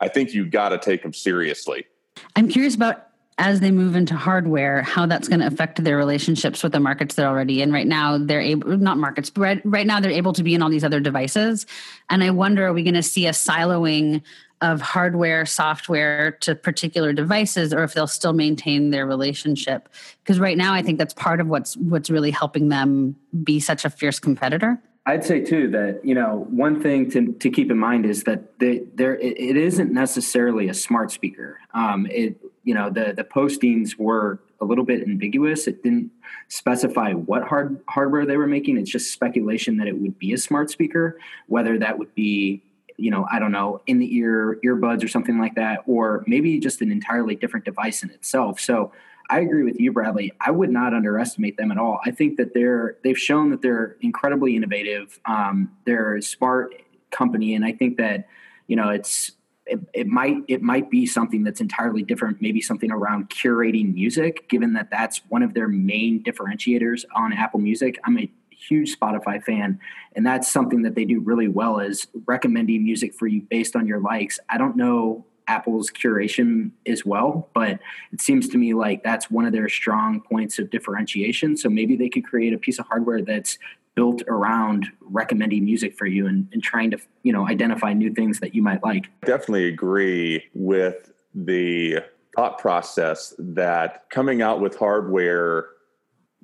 [0.00, 1.86] I think you got to take them seriously.
[2.34, 3.06] I'm curious about
[3.40, 7.14] as they move into hardware, how that's going to affect their relationships with the markets
[7.14, 7.72] they're already in.
[7.72, 10.62] Right now, they're able, not markets, but right, right now they're able to be in
[10.62, 11.64] all these other devices.
[12.10, 14.20] And I wonder, are we going to see a siloing
[14.60, 19.88] of hardware, software to particular devices, or if they'll still maintain their relationship?
[20.22, 23.86] Because right now, I think that's part of what's what's really helping them be such
[23.86, 24.78] a fierce competitor.
[25.10, 28.58] I'd say too that you know one thing to, to keep in mind is that
[28.60, 31.58] they, there it, isn't necessarily a smart speaker.
[31.74, 35.66] Um, it you know the the postings were a little bit ambiguous.
[35.66, 36.12] It didn't
[36.46, 38.76] specify what hard hardware they were making.
[38.76, 41.18] It's just speculation that it would be a smart speaker,
[41.48, 42.62] whether that would be
[42.96, 46.60] you know I don't know in the ear earbuds or something like that, or maybe
[46.60, 48.60] just an entirely different device in itself.
[48.60, 48.92] So
[49.30, 50.32] I agree with you, Bradley.
[50.40, 52.00] I would not underestimate them at all.
[52.04, 55.20] I think that they're they've shown that they're incredibly innovative.
[55.24, 56.74] Um, they're a smart
[57.12, 58.26] company, and I think that
[58.66, 59.30] you know it's
[59.66, 62.42] it, it, might it might be something that's entirely different.
[62.42, 67.60] Maybe something around curating music, given that that's one of their main differentiators on Apple
[67.60, 68.00] Music.
[68.04, 69.78] I'm a huge Spotify fan,
[70.16, 73.86] and that's something that they do really well is recommending music for you based on
[73.86, 74.40] your likes.
[74.48, 77.48] I don't know Apple's curation as well.
[77.54, 77.80] But
[78.12, 81.56] it seems to me like that's one of their strong points of differentiation.
[81.56, 83.58] So maybe they could create a piece of hardware that's
[83.94, 88.40] built around recommending music for you and, and trying to you know identify new things
[88.40, 89.08] that you might like.
[89.26, 91.98] Definitely agree with the
[92.34, 95.66] thought process that coming out with hardware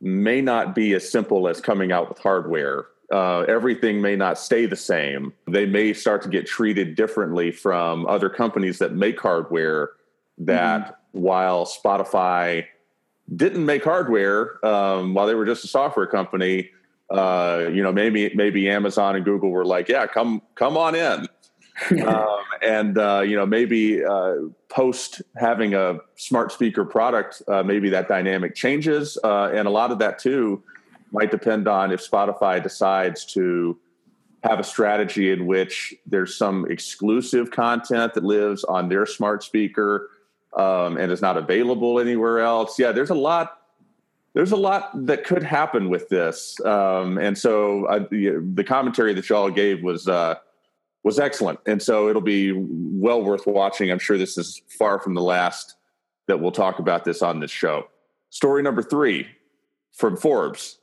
[0.00, 4.66] may not be as simple as coming out with hardware uh, everything may not stay
[4.66, 5.32] the same.
[5.46, 9.90] They may start to get treated differently from other companies that make hardware.
[10.38, 11.20] That mm-hmm.
[11.20, 12.66] while Spotify
[13.34, 16.70] didn't make hardware um, while they were just a software company,
[17.10, 21.26] uh, you know, maybe maybe Amazon and Google were like, yeah, come come on in.
[22.06, 24.34] um, and uh, you know maybe uh,
[24.68, 29.92] post having a smart speaker product uh, maybe that dynamic changes uh, and a lot
[29.92, 30.62] of that too
[31.12, 33.78] might depend on if spotify decides to
[34.42, 40.10] have a strategy in which there's some exclusive content that lives on their smart speaker
[40.56, 43.58] um, and is not available anywhere else yeah there's a lot
[44.34, 49.14] there's a lot that could happen with this um, and so uh, the, the, commentary
[49.14, 50.36] that y'all gave was uh,
[51.06, 51.60] was excellent.
[51.66, 53.92] And so it'll be well worth watching.
[53.92, 55.76] I'm sure this is far from the last
[56.26, 57.86] that we'll talk about this on this show.
[58.30, 59.28] Story number three
[59.92, 60.78] from Forbes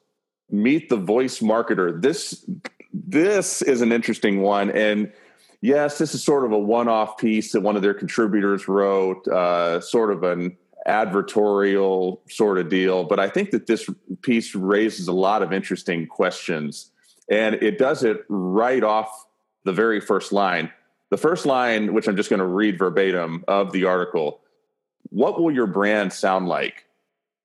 [0.54, 2.00] Meet the Voice Marketer.
[2.00, 2.46] This,
[2.94, 4.70] this is an interesting one.
[4.70, 5.12] And
[5.62, 9.28] yes, this is sort of a one off piece that one of their contributors wrote,
[9.28, 10.56] uh, sort of an
[10.88, 13.04] advertorial sort of deal.
[13.04, 13.90] But I think that this
[14.22, 16.92] piece raises a lot of interesting questions.
[17.30, 19.26] And it does it right off
[19.64, 20.72] the very first line.
[21.10, 24.42] The first line, which I'm just going to read verbatim of the article
[25.10, 26.86] What will your brand sound like?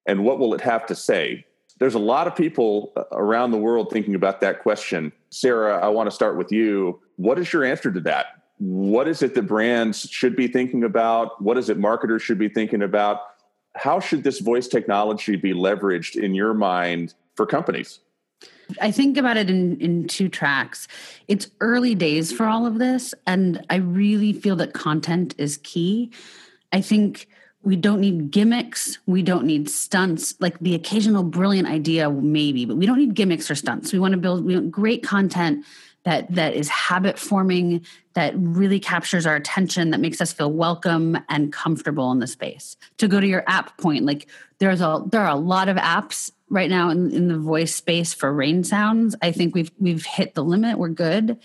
[0.05, 1.47] And what will it have to say?
[1.78, 5.12] There's a lot of people uh, around the world thinking about that question.
[5.30, 7.00] Sarah, I want to start with you.
[7.16, 8.42] What is your answer to that?
[8.58, 11.40] What is it that brands should be thinking about?
[11.40, 13.20] What is it marketers should be thinking about?
[13.76, 18.00] How should this voice technology be leveraged in your mind for companies?
[18.80, 20.88] I think about it in, in two tracks.
[21.28, 26.10] It's early days for all of this, and I really feel that content is key.
[26.72, 27.28] I think
[27.62, 28.99] we don't need gimmicks.
[29.07, 30.35] We don't need stunts.
[30.40, 33.92] Like the occasional brilliant idea, maybe, but we don't need gimmicks or stunts.
[33.92, 35.64] We want to build we want great content
[36.05, 41.18] that that is habit forming, that really captures our attention, that makes us feel welcome
[41.29, 42.77] and comfortable in the space.
[42.99, 46.31] To go to your app point, like there's a there are a lot of apps
[46.49, 49.16] right now in, in the voice space for rain sounds.
[49.21, 50.79] I think we've we've hit the limit.
[50.79, 51.38] We're good.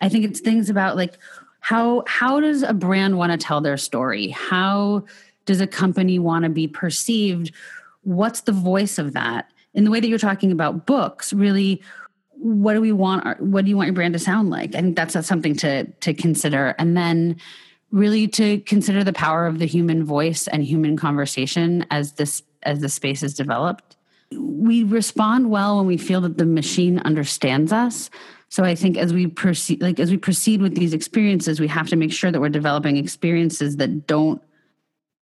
[0.00, 1.16] I think it's things about like
[1.60, 4.28] how how does a brand want to tell their story?
[4.28, 5.04] How
[5.46, 7.52] does a company want to be perceived?
[8.02, 9.50] What's the voice of that?
[9.74, 11.82] In the way that you're talking about books, really
[12.32, 14.74] what do we want what do you want your brand to sound like?
[14.74, 16.74] I think that's something to to consider.
[16.78, 17.36] And then
[17.90, 22.80] really to consider the power of the human voice and human conversation as this as
[22.80, 23.96] the space is developed
[24.32, 28.10] we respond well when we feel that the machine understands us
[28.48, 31.88] so i think as we proceed like as we proceed with these experiences we have
[31.88, 34.42] to make sure that we're developing experiences that don't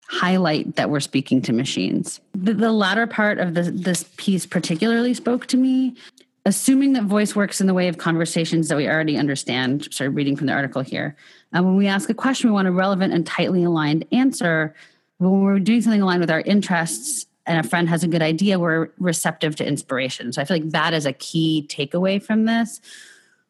[0.09, 5.14] highlight that we're speaking to machines the, the latter part of this, this piece particularly
[5.14, 5.94] spoke to me
[6.47, 10.37] assuming that voice works in the way of conversations that we already understand sorry reading
[10.37, 11.14] from the article here
[11.53, 14.75] and when we ask a question we want a relevant and tightly aligned answer
[15.18, 18.59] when we're doing something aligned with our interests and a friend has a good idea,
[18.59, 20.33] we're receptive to inspiration.
[20.33, 22.81] So I feel like that is a key takeaway from this.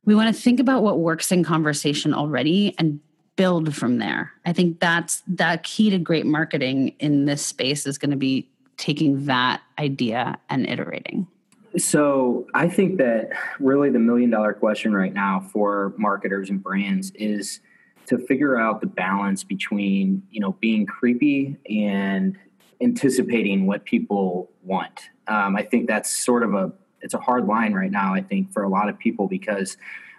[0.05, 3.01] We want to think about what works in conversation already and
[3.39, 4.33] build from there.
[4.45, 8.51] I think that's that key to great marketing in this space is going to be
[8.77, 11.29] taking that idea and iterating.
[11.77, 17.13] So I think that really the million dollar question right now for marketers and brands
[17.15, 17.61] is
[18.07, 22.37] to figure out the balance between, you know, being creepy and
[22.81, 25.11] anticipating what people want.
[25.29, 26.73] Um, I think that's sort of a
[27.03, 28.15] it's a hard line right now.
[28.15, 29.77] I think for a lot of people because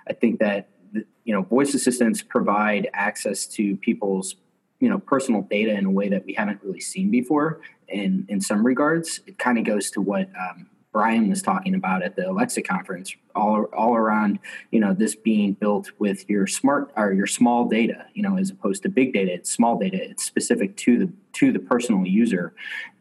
[0.08, 4.36] I think that you know voice assistants provide access to people's
[4.80, 7.62] you know personal data in a way that we haven't really seen before.
[7.88, 12.02] In in some regards, it kind of goes to what um, Brian was talking about
[12.02, 14.40] at the Alexa conference, all all around,
[14.72, 18.50] you know, this being built with your smart or your small data, you know, as
[18.50, 19.34] opposed to big data.
[19.34, 19.98] It's small data.
[20.02, 22.54] It's specific to the to the personal user,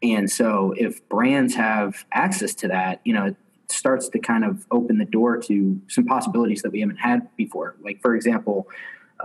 [0.03, 3.35] and so if brands have access to that, you know,
[3.71, 7.77] starts to kind of open the door to some possibilities that we haven't had before.
[7.83, 8.69] Like for example.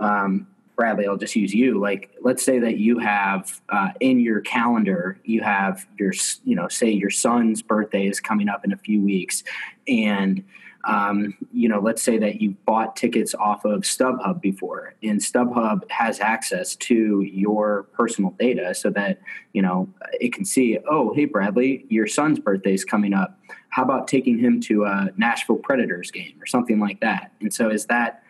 [0.00, 1.78] Um, Bradley, I'll just use you.
[1.78, 6.12] Like, let's say that you have uh, in your calendar, you have your,
[6.44, 9.44] you know, say your son's birthday is coming up in a few weeks,
[9.86, 10.42] and
[10.86, 15.90] um, you know, let's say that you bought tickets off of StubHub before, and StubHub
[15.90, 19.20] has access to your personal data, so that
[19.52, 19.88] you know
[20.20, 23.38] it can see, oh, hey, Bradley, your son's birthday is coming up.
[23.70, 27.32] How about taking him to a Nashville Predators game or something like that?
[27.40, 28.24] And so, is that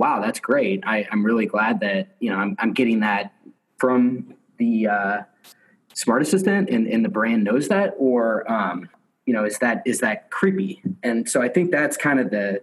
[0.00, 0.82] wow, that's great.
[0.86, 3.34] I, am really glad that, you know, I'm, I'm getting that
[3.76, 5.18] from the uh,
[5.92, 8.88] smart assistant and, and the brand knows that, or, um,
[9.30, 10.82] you know, is that, is that creepy?
[11.02, 12.60] And so I think that's kind of the,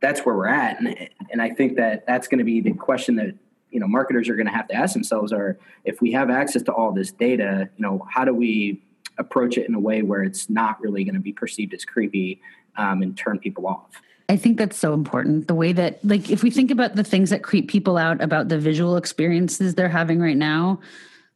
[0.00, 0.80] that's where we're at.
[0.80, 3.34] And, and I think that that's going to be the question that,
[3.70, 6.62] you know, marketers are going to have to ask themselves are, if we have access
[6.64, 8.82] to all this data, you know, how do we,
[9.18, 12.40] approach it in a way where it's not really going to be perceived as creepy
[12.76, 14.02] um, and turn people off.
[14.28, 15.48] I think that's so important.
[15.48, 18.48] The way that, like, if we think about the things that creep people out about
[18.48, 20.80] the visual experiences they're having right now,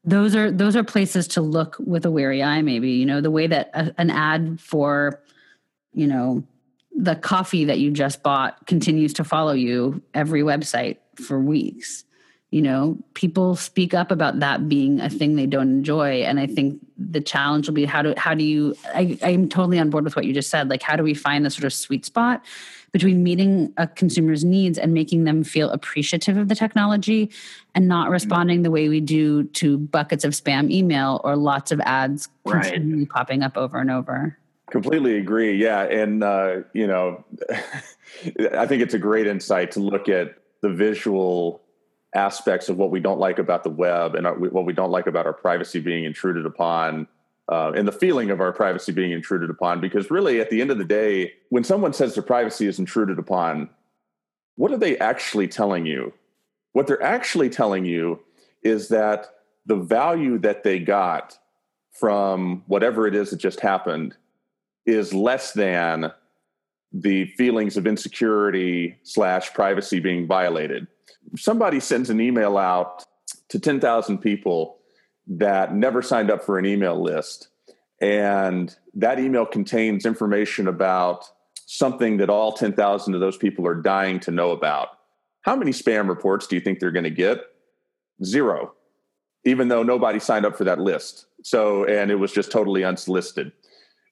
[0.08, 2.62] those are those are places to look with a wary eye.
[2.62, 5.22] Maybe you know the way that a, an ad for,
[5.92, 6.44] you know,
[6.96, 12.04] the coffee that you just bought continues to follow you every website for weeks
[12.50, 16.46] you know people speak up about that being a thing they don't enjoy and i
[16.46, 20.04] think the challenge will be how do how do you I, i'm totally on board
[20.04, 22.44] with what you just said like how do we find the sort of sweet spot
[22.92, 27.30] between meeting a consumer's needs and making them feel appreciative of the technology
[27.74, 28.12] and not mm-hmm.
[28.12, 32.64] responding the way we do to buckets of spam email or lots of ads right.
[32.64, 34.38] continually popping up over and over
[34.70, 37.24] completely agree yeah and uh, you know
[38.56, 41.62] i think it's a great insight to look at the visual
[42.14, 45.26] aspects of what we don't like about the web and what we don't like about
[45.26, 47.06] our privacy being intruded upon
[47.48, 50.70] uh, and the feeling of our privacy being intruded upon because really at the end
[50.70, 53.68] of the day when someone says their privacy is intruded upon
[54.56, 56.12] what are they actually telling you?
[56.72, 58.20] What they're actually telling you
[58.62, 59.28] is that
[59.66, 61.38] the value that they got
[61.92, 64.16] from whatever it is that just happened
[64.84, 66.12] is less than
[66.92, 70.86] the feelings of insecurity slash privacy being violated.
[71.36, 73.04] Somebody sends an email out
[73.50, 74.77] to 10,000 people
[75.28, 77.48] that never signed up for an email list,
[78.00, 81.30] and that email contains information about
[81.66, 84.88] something that all 10,000 of those people are dying to know about.
[85.42, 87.40] How many spam reports do you think they're going to get?
[88.24, 88.74] Zero,
[89.44, 91.26] even though nobody signed up for that list.
[91.42, 93.52] So, and it was just totally unsolicited.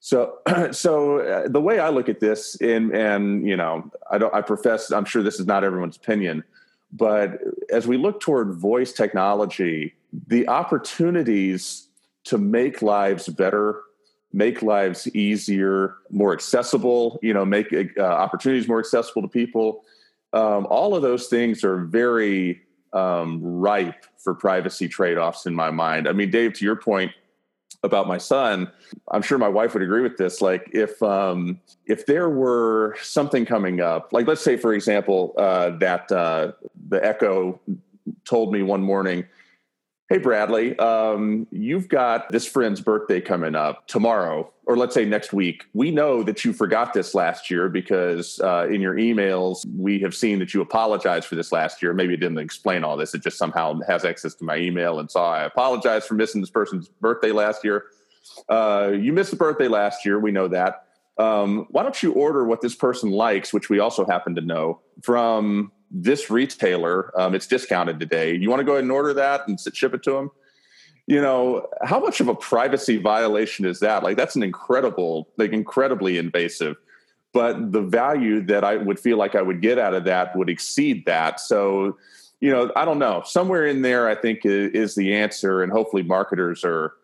[0.01, 0.39] So,
[0.71, 4.41] so uh, the way I look at this, and and you know, I don't, I
[4.41, 6.45] profess, I'm sure this is not everyone's opinion,
[6.93, 9.96] but as we look toward voice technology,
[10.27, 11.89] the opportunities
[12.25, 13.83] to make lives better,
[14.33, 19.85] make lives easier, more accessible, you know, make uh, opportunities more accessible to people,
[20.33, 22.61] um, all of those things are very
[22.93, 26.09] um, ripe for privacy trade offs in my mind.
[26.09, 27.13] I mean, Dave, to your point,
[27.83, 28.71] about my son
[29.13, 33.45] i'm sure my wife would agree with this like if um if there were something
[33.45, 36.51] coming up like let's say for example uh that uh
[36.89, 37.61] the echo
[38.25, 39.25] told me one morning
[40.09, 45.33] hey bradley um you've got this friend's birthday coming up tomorrow or let's say next
[45.33, 45.65] week.
[45.75, 50.15] We know that you forgot this last year because uh, in your emails we have
[50.15, 51.95] seen that you apologized for this last year.
[51.95, 53.15] Maybe it didn't explain all this.
[53.15, 56.51] It just somehow has access to my email and saw i apologize for missing this
[56.51, 57.85] person's birthday last year.
[58.49, 60.19] Uh, you missed the birthday last year.
[60.19, 60.83] We know that.
[61.17, 64.81] Um, why don't you order what this person likes which we also happen to know
[65.03, 68.35] from this retailer um, it's discounted today.
[68.35, 70.31] You want to go ahead and order that and ship it to them
[71.07, 74.03] you know how much of a privacy violation is that?
[74.03, 76.77] Like that's an incredible like incredibly invasive
[77.33, 80.49] but the value that i would feel like i would get out of that would
[80.49, 81.39] exceed that.
[81.39, 81.97] So
[82.41, 83.23] you know i don't know.
[83.25, 86.95] Somewhere in there i think is the answer and hopefully marketers are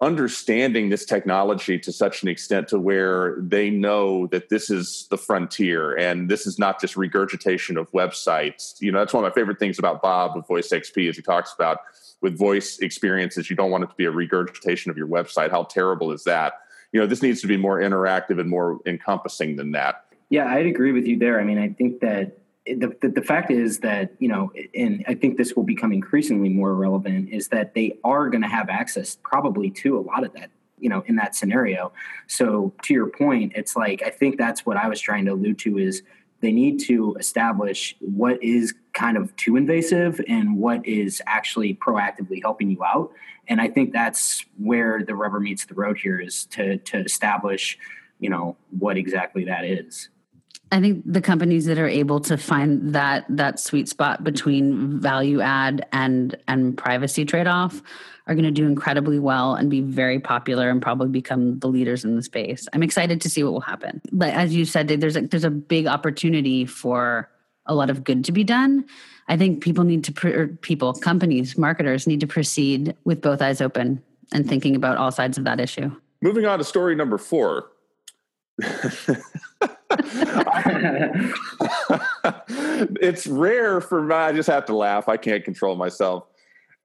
[0.00, 5.18] understanding this technology to such an extent to where they know that this is the
[5.18, 8.80] frontier and this is not just regurgitation of websites.
[8.80, 11.52] You know that's one of my favorite things about bob with VoiceXP as he talks
[11.52, 11.78] about
[12.20, 15.50] with voice experiences you don't want it to be a regurgitation of your website.
[15.50, 16.60] How terrible is that?
[16.92, 20.04] You know this needs to be more interactive and more encompassing than that.
[20.30, 21.40] Yeah i'd agree with you there.
[21.40, 22.37] I mean i think that
[22.76, 26.48] the, the, the, fact is that you know and i think this will become increasingly
[26.48, 30.32] more relevant is that they are going to have access probably to a lot of
[30.34, 31.92] that you know in that scenario
[32.26, 35.58] so to your point it's like i think that's what i was trying to allude
[35.58, 36.02] to is
[36.40, 42.40] they need to establish what is kind of too invasive and what is actually proactively
[42.40, 43.12] helping you out.
[43.48, 47.78] And I think that's where the rubber meets the road here is to to establish,
[48.20, 50.10] you know, what exactly that is.
[50.70, 55.40] I think the companies that are able to find that that sweet spot between value
[55.40, 57.82] add and and privacy trade off
[58.26, 62.04] are going to do incredibly well and be very popular and probably become the leaders
[62.04, 62.68] in the space.
[62.74, 64.02] I'm excited to see what will happen.
[64.12, 67.30] But as you said, there's a, there's a big opportunity for
[67.64, 68.84] a lot of good to be done.
[69.28, 73.62] I think people need to, pre- people, companies, marketers need to proceed with both eyes
[73.62, 74.02] open
[74.32, 75.90] and thinking about all sides of that issue.
[76.20, 77.70] Moving on to story number four.
[83.00, 84.14] it's rare for me.
[84.14, 85.08] I just have to laugh.
[85.08, 86.24] I can't control myself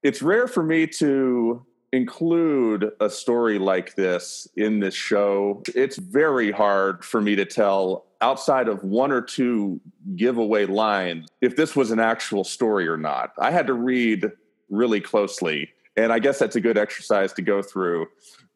[0.04, 5.62] it's rare for me to include a story like this in this show.
[5.74, 9.80] It's very hard for me to tell outside of one or two
[10.14, 13.32] giveaway lines if this was an actual story or not.
[13.38, 14.30] I had to read
[14.68, 15.70] really closely.
[15.96, 18.06] And I guess that's a good exercise to go through.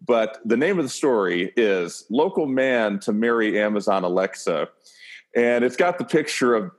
[0.06, 4.68] But the name of the story is Local Man to Marry Amazon Alexa.
[5.36, 6.70] And it's got the picture of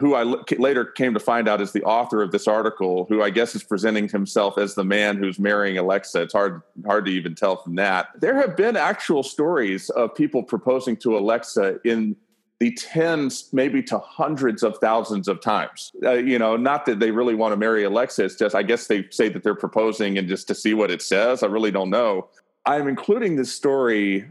[0.00, 0.22] who I
[0.58, 3.62] later came to find out is the author of this article, who I guess is
[3.62, 6.22] presenting himself as the man who's marrying Alexa.
[6.22, 8.08] It's hard hard to even tell from that.
[8.20, 12.16] There have been actual stories of people proposing to Alexa in
[12.60, 15.92] the tens, maybe to hundreds of thousands of times.
[16.04, 18.24] Uh, you know, not that they really want to marry Alexa.
[18.24, 21.00] It's just, I guess they say that they're proposing and just to see what it
[21.00, 21.42] says.
[21.42, 22.28] I really don't know.
[22.66, 24.30] I'm including this story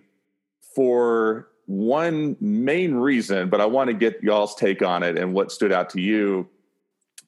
[0.75, 5.51] for one main reason, but I want to get y'all's take on it and what
[5.51, 6.47] stood out to you.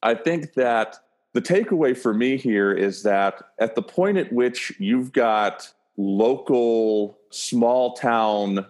[0.02, 0.98] I think that
[1.34, 7.18] the takeaway for me here is that at the point at which you've got local
[7.30, 8.66] small town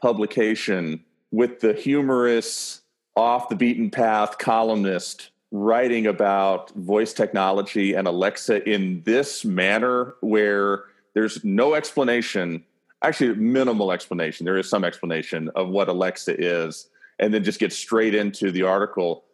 [0.00, 2.80] publication with the humorous
[3.16, 10.84] off the beaten path columnist writing about voice technology and Alexa in this manner where
[11.14, 12.64] there's no explanation
[13.04, 14.44] actually minimal explanation.
[14.44, 16.88] There is some explanation of what Alexa is,
[17.18, 19.24] and then just get straight into the article.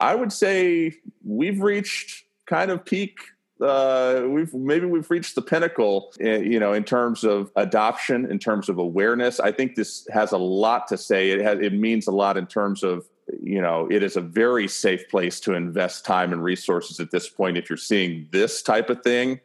[0.00, 0.94] I would say
[1.24, 3.18] we've reached kind of peak.
[3.60, 8.38] Uh, we've maybe we've reached the pinnacle, eh, you know, in terms of adoption, in
[8.38, 9.38] terms of awareness.
[9.38, 11.30] I think this has a lot to say.
[11.30, 13.06] It has it means a lot in terms of
[13.40, 17.28] you know it is a very safe place to invest time and resources at this
[17.28, 19.38] point if you're seeing this type of thing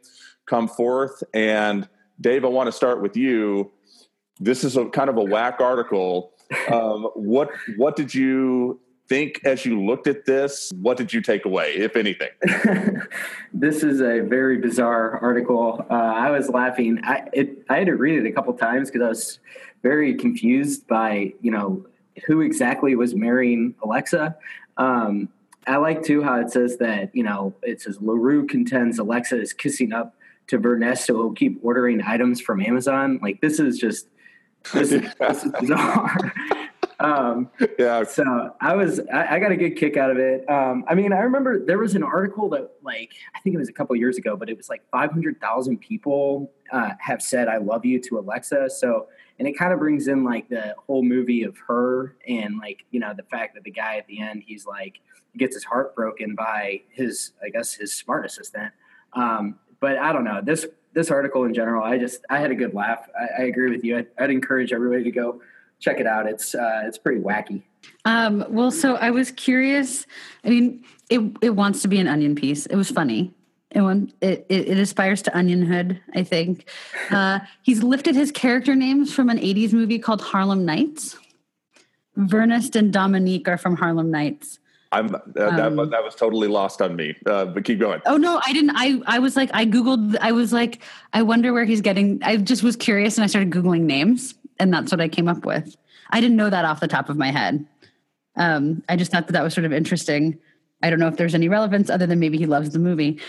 [0.48, 1.88] come forth and
[2.20, 3.72] Dave, I want to start with you.
[4.40, 6.34] This is a kind of a whack article.
[6.72, 8.80] Um, what what did you
[9.10, 10.72] think as you looked at this?
[10.82, 12.30] What did you take away, if anything?
[13.54, 15.86] this is a very bizarre article.
[15.92, 17.02] Uh, I was laughing.
[17.04, 19.40] I it, I had to read it a couple times because I was
[19.84, 21.86] very confused by you know
[22.26, 24.38] who exactly was marrying Alexa.
[24.78, 25.28] Um,
[25.68, 29.52] I like too how it says that you know it says Larue contends Alexa is
[29.52, 30.16] kissing up
[30.48, 33.20] to Vernesto who keep ordering items from Amazon.
[33.22, 34.08] Like this is just
[34.74, 36.34] this, is, this is bizarre.
[37.00, 38.04] um, yeah.
[38.04, 40.50] So I was I, I, got a good kick out of it.
[40.50, 43.70] Um, I mean, I remember there was an article that like I think it was
[43.70, 47.48] a couple years ago, but it was like five hundred thousand people uh, have said
[47.48, 48.70] "I love you" to Alexa.
[48.72, 49.08] So
[49.40, 53.00] and it kind of brings in like the whole movie of her and like you
[53.00, 55.00] know the fact that the guy at the end he's like
[55.38, 58.74] gets his heart broken by his I guess his smart assistant.
[59.14, 61.84] Um, but I don't know this this article in general.
[61.84, 63.08] I just I had a good laugh.
[63.20, 63.98] I, I agree with you.
[63.98, 65.42] I, would encourage everybody to go
[65.80, 66.28] check it out.
[66.28, 67.64] It's uh, it's pretty wacky.
[68.06, 70.06] Um, well, so I was curious.
[70.44, 72.66] I mean, it it wants to be an onion piece.
[72.66, 73.34] It was funny.
[73.70, 76.68] It, it, it, aspires to onionhood, I think.
[77.12, 81.18] Uh, he's lifted his character names from an 80s movie called Harlem Nights.
[82.16, 84.60] Vernest and Dominique are from Harlem Nights.
[84.92, 87.16] I'm uh, um, that, that was totally lost on me.
[87.26, 88.02] Uh, but keep going.
[88.06, 88.72] Oh no, I didn't.
[88.76, 90.18] I I was like I googled.
[90.22, 90.82] I was like
[91.14, 92.22] I wonder where he's getting.
[92.24, 95.46] I just was curious and I started googling names, and that's what I came up
[95.46, 95.76] with.
[96.10, 97.66] I didn't know that off the top of my head.
[98.36, 100.40] Um, I just thought that that was sort of interesting.
[100.82, 103.20] I don't know if there's any relevance other than maybe he loves the movie.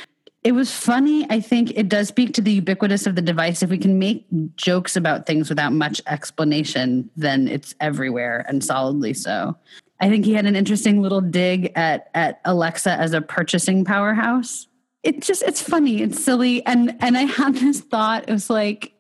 [0.49, 1.27] It was funny.
[1.29, 3.63] I think it does speak to the ubiquitous of the device.
[3.63, 4.25] If we can make
[4.57, 9.59] jokes about things without much explanation, then it's everywhere and solidly so.
[10.01, 14.67] I think he had an interesting little dig at at Alexa as a purchasing powerhouse.
[15.03, 18.27] It just it's funny, it's silly, and and I had this thought.
[18.27, 18.95] It was like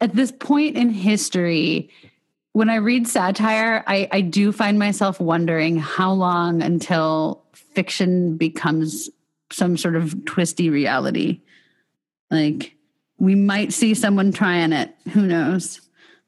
[0.00, 1.90] at this point in history,
[2.54, 9.10] when I read satire, I, I do find myself wondering how long until fiction becomes
[9.52, 11.40] some sort of twisty reality.
[12.30, 12.76] Like
[13.18, 14.94] we might see someone trying it.
[15.12, 15.80] Who knows?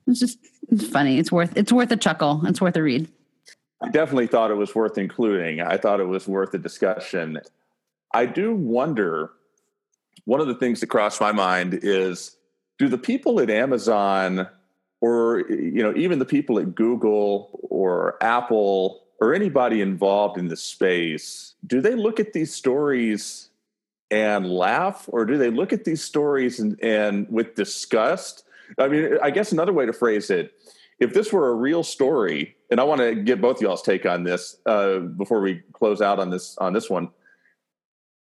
[0.06, 0.38] It's just
[0.70, 1.18] it's funny.
[1.18, 2.42] It's worth it's worth a chuckle.
[2.44, 3.08] It's worth a read.
[3.82, 5.60] I definitely thought it was worth including.
[5.60, 7.40] I thought it was worth a discussion.
[8.12, 9.30] I do wonder
[10.24, 12.36] one of the things that crossed my mind is
[12.78, 14.46] do the people at Amazon
[15.00, 20.56] or you know even the people at Google or Apple or anybody involved in the
[20.56, 23.50] space do they look at these stories
[24.10, 28.44] and laugh or do they look at these stories and, and with disgust
[28.78, 30.52] i mean i guess another way to phrase it
[31.02, 34.22] if this were a real story, and I want to get both y'all's take on
[34.22, 37.10] this uh, before we close out on this on this one.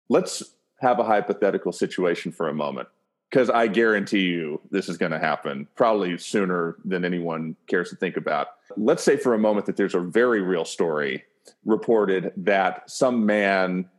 [0.08, 0.44] Let's
[0.80, 2.88] have a hypothetical situation for a moment,
[3.32, 7.96] because I guarantee you this is going to happen probably sooner than anyone cares to
[7.96, 8.50] think about.
[8.78, 11.24] Let's say for a moment that there's a very real story
[11.66, 13.90] reported that some man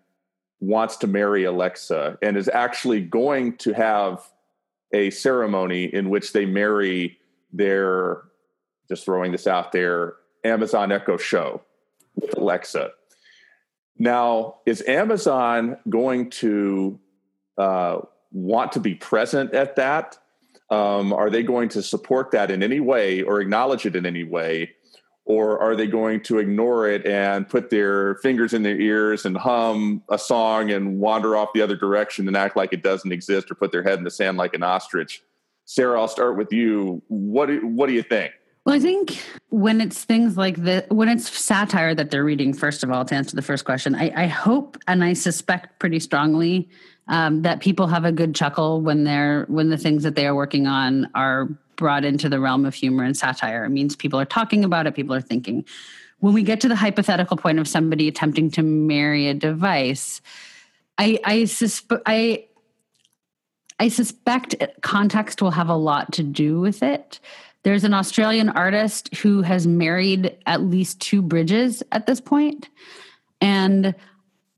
[0.61, 4.23] wants to marry Alexa and is actually going to have
[4.93, 7.19] a ceremony in which they marry
[7.53, 8.23] their
[8.89, 11.63] just throwing this out there Amazon Echo Show
[12.17, 12.91] with Alexa.
[13.99, 16.99] Now, is Amazon going to
[17.59, 17.99] uh,
[18.33, 20.19] want to be present at that?
[20.71, 24.25] Um, are they going to support that in any way or acknowledge it in any
[24.25, 24.73] way?
[25.31, 29.37] Or are they going to ignore it and put their fingers in their ears and
[29.37, 33.49] hum a song and wander off the other direction and act like it doesn't exist
[33.49, 35.22] or put their head in the sand like an ostrich?
[35.66, 37.01] Sarah, I'll start with you.
[37.07, 38.33] What do, what do you think?
[38.64, 42.83] Well, I think when it's things like this, when it's satire that they're reading, first
[42.83, 46.68] of all, to answer the first question, I, I hope and I suspect pretty strongly
[47.07, 50.35] um, that people have a good chuckle when they're when the things that they are
[50.35, 51.49] working on are
[51.81, 53.64] brought into the realm of humor and satire.
[53.64, 55.64] It means people are talking about it, people are thinking.
[56.18, 60.20] When we get to the hypothetical point of somebody attempting to marry a device,
[60.99, 61.49] I I
[62.07, 62.45] I
[63.81, 67.18] I suspect context will have a lot to do with it.
[67.62, 72.68] There's an Australian artist who has married at least two bridges at this point,
[73.41, 73.95] and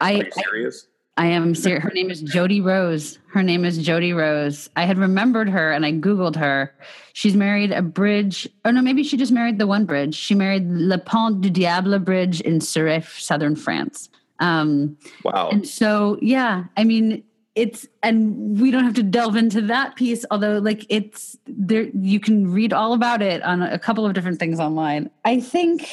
[0.00, 0.14] I.
[0.14, 0.86] Are you serious?
[0.88, 1.82] I, I am serious.
[1.82, 3.18] Her name is Jodi Rose.
[3.28, 4.70] Her name is Jodi Rose.
[4.76, 6.74] I had remembered her and I Googled her.
[7.12, 8.48] She's married a bridge.
[8.64, 10.14] Oh, no, maybe she just married the one bridge.
[10.14, 14.08] She married Le Pont du Diable Bridge in Céret, southern France.
[14.40, 15.50] Um, wow.
[15.50, 17.22] And so, yeah, I mean,
[17.54, 22.18] it's and we don't have to delve into that piece although like it's there you
[22.18, 25.86] can read all about it on a couple of different things online i think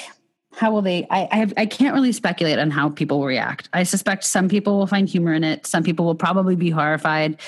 [0.54, 3.70] how will they I, I i can't really speculate on how people will react.
[3.74, 5.66] I suspect some people will find humor in it.
[5.66, 7.40] Some people will probably be horrified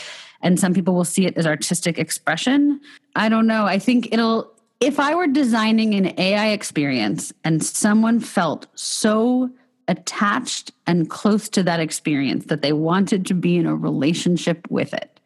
[0.41, 2.82] and some people will see it as artistic expression.
[3.16, 3.66] I don't know.
[3.66, 9.49] I think it'll if i were designing an ai experience and someone felt so
[9.88, 14.93] attached and close to that experience that they wanted to be in a relationship with
[14.93, 15.20] it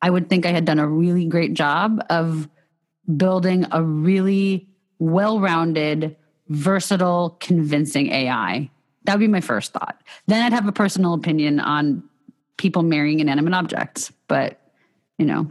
[0.00, 2.48] i would think i had done a really great job of
[3.16, 4.68] building a really
[4.98, 6.16] well-rounded
[6.50, 8.70] versatile convincing ai
[9.04, 12.02] that would be my first thought then i'd have a personal opinion on
[12.56, 14.60] people marrying inanimate objects but
[15.16, 15.50] you know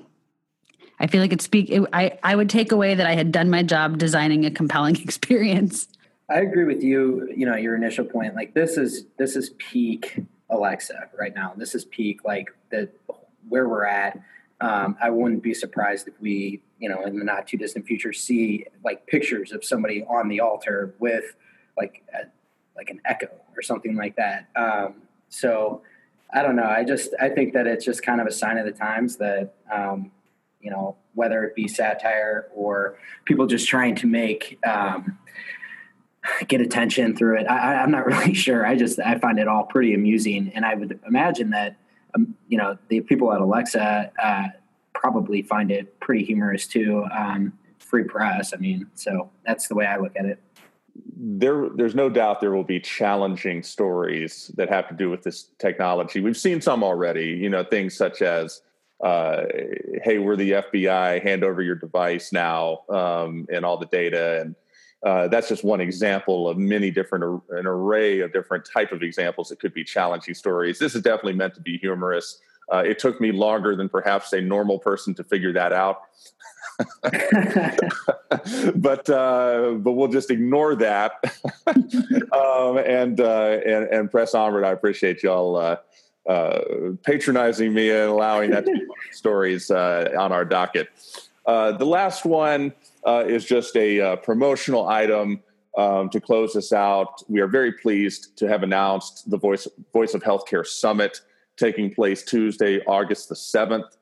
[1.00, 3.50] i feel like it speak it, I, I would take away that i had done
[3.50, 5.88] my job designing a compelling experience
[6.30, 7.28] I agree with you.
[7.36, 8.36] You know, your initial point.
[8.36, 10.20] Like this is this is peak
[10.50, 11.54] Alexa right now.
[11.58, 12.90] This is peak like the
[13.48, 14.20] where we're at.
[14.62, 18.12] Um, I wouldn't be surprised if we, you know, in the not too distant future,
[18.12, 21.36] see like pictures of somebody on the altar with
[21.78, 22.28] like a,
[22.76, 24.50] like an echo or something like that.
[24.56, 24.96] Um,
[25.30, 25.82] so
[26.34, 26.64] I don't know.
[26.64, 29.56] I just I think that it's just kind of a sign of the times that
[29.74, 30.12] um,
[30.60, 35.18] you know whether it be satire or people just trying to make um,
[36.48, 37.46] get attention through it.
[37.46, 38.66] I, am not really sure.
[38.66, 41.78] I just I find it all pretty amusing, and I would imagine that
[42.16, 44.48] um, you know the people at Alexa uh,
[44.94, 47.06] probably find it pretty humorous too.
[47.16, 48.54] Um, free press.
[48.54, 50.40] I mean, so that's the way I look at it.
[51.16, 55.50] There, there's no doubt there will be challenging stories that have to do with this
[55.58, 56.20] technology.
[56.20, 57.28] We've seen some already.
[57.28, 58.62] You know, things such as
[59.04, 59.44] uh,
[60.04, 64.56] hey, we're the FBI, hand over your device now, um, and all the data, and
[65.04, 69.50] uh, that's just one example of many different an array of different type of examples
[69.50, 70.78] that could be challenging stories.
[70.78, 72.40] This is definitely meant to be humorous.
[72.72, 76.02] Uh, it took me longer than perhaps a normal person to figure that out.
[78.76, 81.14] But uh, but we'll just ignore that.
[82.32, 84.64] Um, and, uh, and and press onward.
[84.64, 85.78] I appreciate y'all uh,
[86.28, 86.62] uh,
[87.04, 90.90] patronizing me and allowing that to be stories on our docket.
[91.46, 92.74] The last one
[93.06, 95.42] uh, is just a uh, promotional item
[95.78, 97.24] um, to close this out.
[97.28, 101.22] We are very pleased to have announced the Voice Voice of Healthcare Summit
[101.58, 103.98] taking place Tuesday, August the seventh.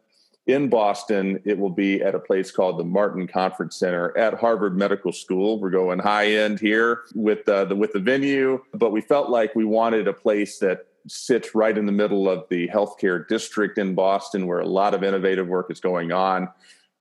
[0.46, 4.78] In Boston, it will be at a place called the Martin Conference Center at Harvard
[4.78, 5.60] Medical School.
[5.60, 9.56] We're going high end here with uh, the with the venue, but we felt like
[9.56, 13.94] we wanted a place that sits right in the middle of the healthcare district in
[13.94, 16.48] Boston, where a lot of innovative work is going on.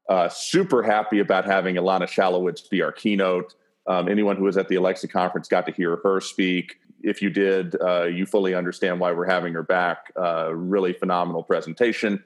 [0.08, 3.54] Uh, super happy about having Ilana Shalowitz be our keynote.
[3.86, 6.78] Um, anyone who was at the Alexa conference got to hear her speak.
[7.02, 10.12] If you did, uh, you fully understand why we're having her back.
[10.18, 12.22] Uh, really phenomenal presentation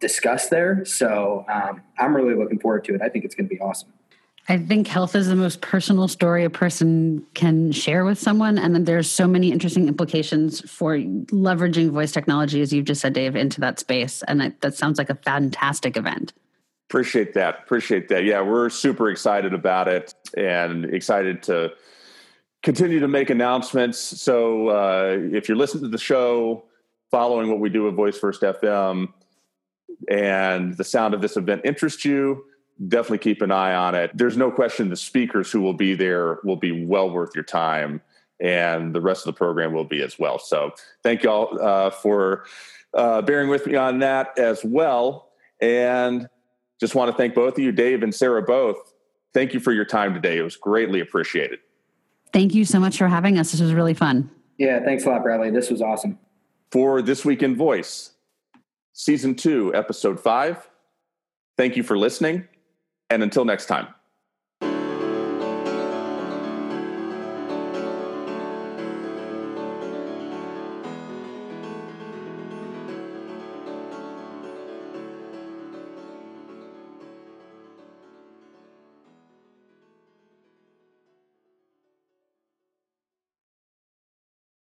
[0.00, 0.84] discussed there.
[0.84, 3.02] So um, I'm really looking forward to it.
[3.02, 3.92] I think it's going to be awesome.
[4.48, 8.58] I think health is the most personal story a person can share with someone.
[8.58, 13.12] And then there's so many interesting implications for leveraging voice technology, as you've just said,
[13.12, 14.24] Dave, into that space.
[14.26, 16.32] And that, that sounds like a fantastic event.
[16.88, 17.60] Appreciate that.
[17.62, 18.24] Appreciate that.
[18.24, 21.70] Yeah, we're super excited about it and excited to
[22.62, 23.98] continue to make announcements.
[23.98, 26.64] So uh, if you're listening to the show,
[27.10, 29.12] following what we do at Voice First FM,
[30.08, 32.44] and the sound of this event interests you,
[32.88, 34.10] definitely keep an eye on it.
[34.14, 38.00] There's no question the speakers who will be there will be well worth your time,
[38.40, 40.38] and the rest of the program will be as well.
[40.38, 42.44] So thank you all uh, for
[42.94, 45.30] uh, bearing with me on that as well.
[45.60, 46.28] And
[46.78, 48.94] just want to thank both of you, Dave and Sarah, both.
[49.34, 50.38] Thank you for your time today.
[50.38, 51.58] It was greatly appreciated.
[52.32, 53.52] Thank you so much for having us.
[53.52, 54.30] This was really fun.
[54.58, 55.50] Yeah, thanks a lot, Bradley.
[55.50, 56.18] This was awesome.
[56.70, 58.12] For This Week in Voice,
[58.92, 60.68] Season 2, Episode 5.
[61.56, 62.46] Thank you for listening,
[63.08, 63.88] and until next time.